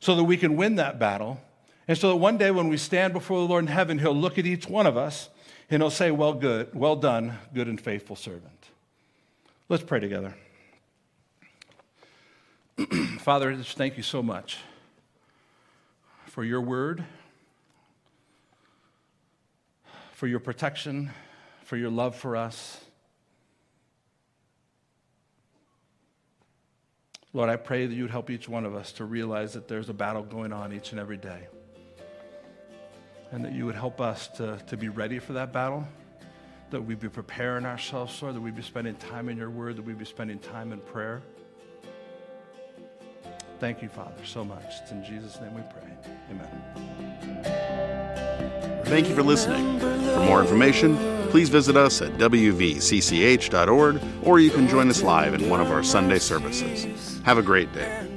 so 0.00 0.16
that 0.16 0.24
we 0.24 0.36
can 0.36 0.56
win 0.56 0.76
that 0.76 0.98
battle. 0.98 1.40
And 1.86 1.96
so 1.96 2.08
that 2.08 2.16
one 2.16 2.38
day 2.38 2.50
when 2.50 2.68
we 2.68 2.76
stand 2.76 3.12
before 3.12 3.38
the 3.40 3.46
Lord 3.46 3.64
in 3.64 3.68
heaven, 3.68 3.98
He'll 3.98 4.14
look 4.14 4.38
at 4.38 4.46
each 4.46 4.68
one 4.68 4.86
of 4.86 4.96
us 4.96 5.28
and 5.74 5.82
he'll 5.82 5.90
say, 5.90 6.12
Well, 6.12 6.34
good, 6.34 6.72
well 6.72 6.94
done, 6.94 7.36
good 7.52 7.66
and 7.66 7.80
faithful 7.80 8.14
servant. 8.14 8.68
Let's 9.68 9.82
pray 9.82 9.98
together. 9.98 10.36
Father, 13.18 13.52
just 13.54 13.76
thank 13.76 13.96
you 13.96 14.04
so 14.04 14.22
much 14.22 14.58
for 16.26 16.44
your 16.44 16.60
word, 16.60 17.04
for 20.12 20.28
your 20.28 20.38
protection, 20.38 21.10
for 21.64 21.76
your 21.76 21.90
love 21.90 22.14
for 22.14 22.36
us. 22.36 22.80
Lord, 27.32 27.50
I 27.50 27.56
pray 27.56 27.86
that 27.86 27.94
you'd 27.94 28.12
help 28.12 28.30
each 28.30 28.48
one 28.48 28.64
of 28.64 28.76
us 28.76 28.92
to 28.92 29.04
realize 29.04 29.54
that 29.54 29.66
there's 29.66 29.88
a 29.88 29.94
battle 29.94 30.22
going 30.22 30.52
on 30.52 30.72
each 30.72 30.92
and 30.92 31.00
every 31.00 31.16
day 31.16 31.48
and 33.34 33.44
that 33.44 33.52
you 33.52 33.66
would 33.66 33.74
help 33.74 34.00
us 34.00 34.28
to, 34.28 34.56
to 34.68 34.76
be 34.76 34.88
ready 34.88 35.18
for 35.18 35.32
that 35.32 35.52
battle, 35.52 35.84
that 36.70 36.80
we'd 36.80 37.00
be 37.00 37.08
preparing 37.08 37.66
ourselves, 37.66 38.22
Lord, 38.22 38.36
that 38.36 38.40
we'd 38.40 38.54
be 38.54 38.62
spending 38.62 38.94
time 38.94 39.28
in 39.28 39.36
your 39.36 39.50
word, 39.50 39.74
that 39.74 39.82
we'd 39.82 39.98
be 39.98 40.04
spending 40.04 40.38
time 40.38 40.72
in 40.72 40.78
prayer. 40.78 41.20
Thank 43.58 43.82
you, 43.82 43.88
Father, 43.88 44.24
so 44.24 44.44
much. 44.44 44.64
It's 44.82 44.92
in 44.92 45.04
Jesus' 45.04 45.40
name 45.40 45.52
we 45.52 45.62
pray. 45.62 45.90
Amen. 46.30 46.48
Thank 48.84 49.08
you 49.08 49.16
for 49.16 49.24
listening. 49.24 49.80
For 49.80 50.24
more 50.26 50.40
information, 50.40 50.96
please 51.30 51.48
visit 51.48 51.76
us 51.76 52.02
at 52.02 52.12
wvcch.org 52.12 54.00
or 54.22 54.38
you 54.38 54.50
can 54.50 54.68
join 54.68 54.88
us 54.88 55.02
live 55.02 55.34
in 55.34 55.50
one 55.50 55.60
of 55.60 55.72
our 55.72 55.82
Sunday 55.82 56.20
services. 56.20 57.20
Have 57.24 57.38
a 57.38 57.42
great 57.42 57.72
day. 57.72 58.13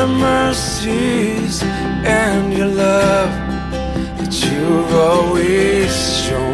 Tender 0.00 0.18
mercies 0.18 1.62
and 1.62 2.52
your 2.56 2.66
love 2.66 3.30
that 4.18 4.32
you've 4.44 4.94
always 4.94 5.92
shown 6.24 6.49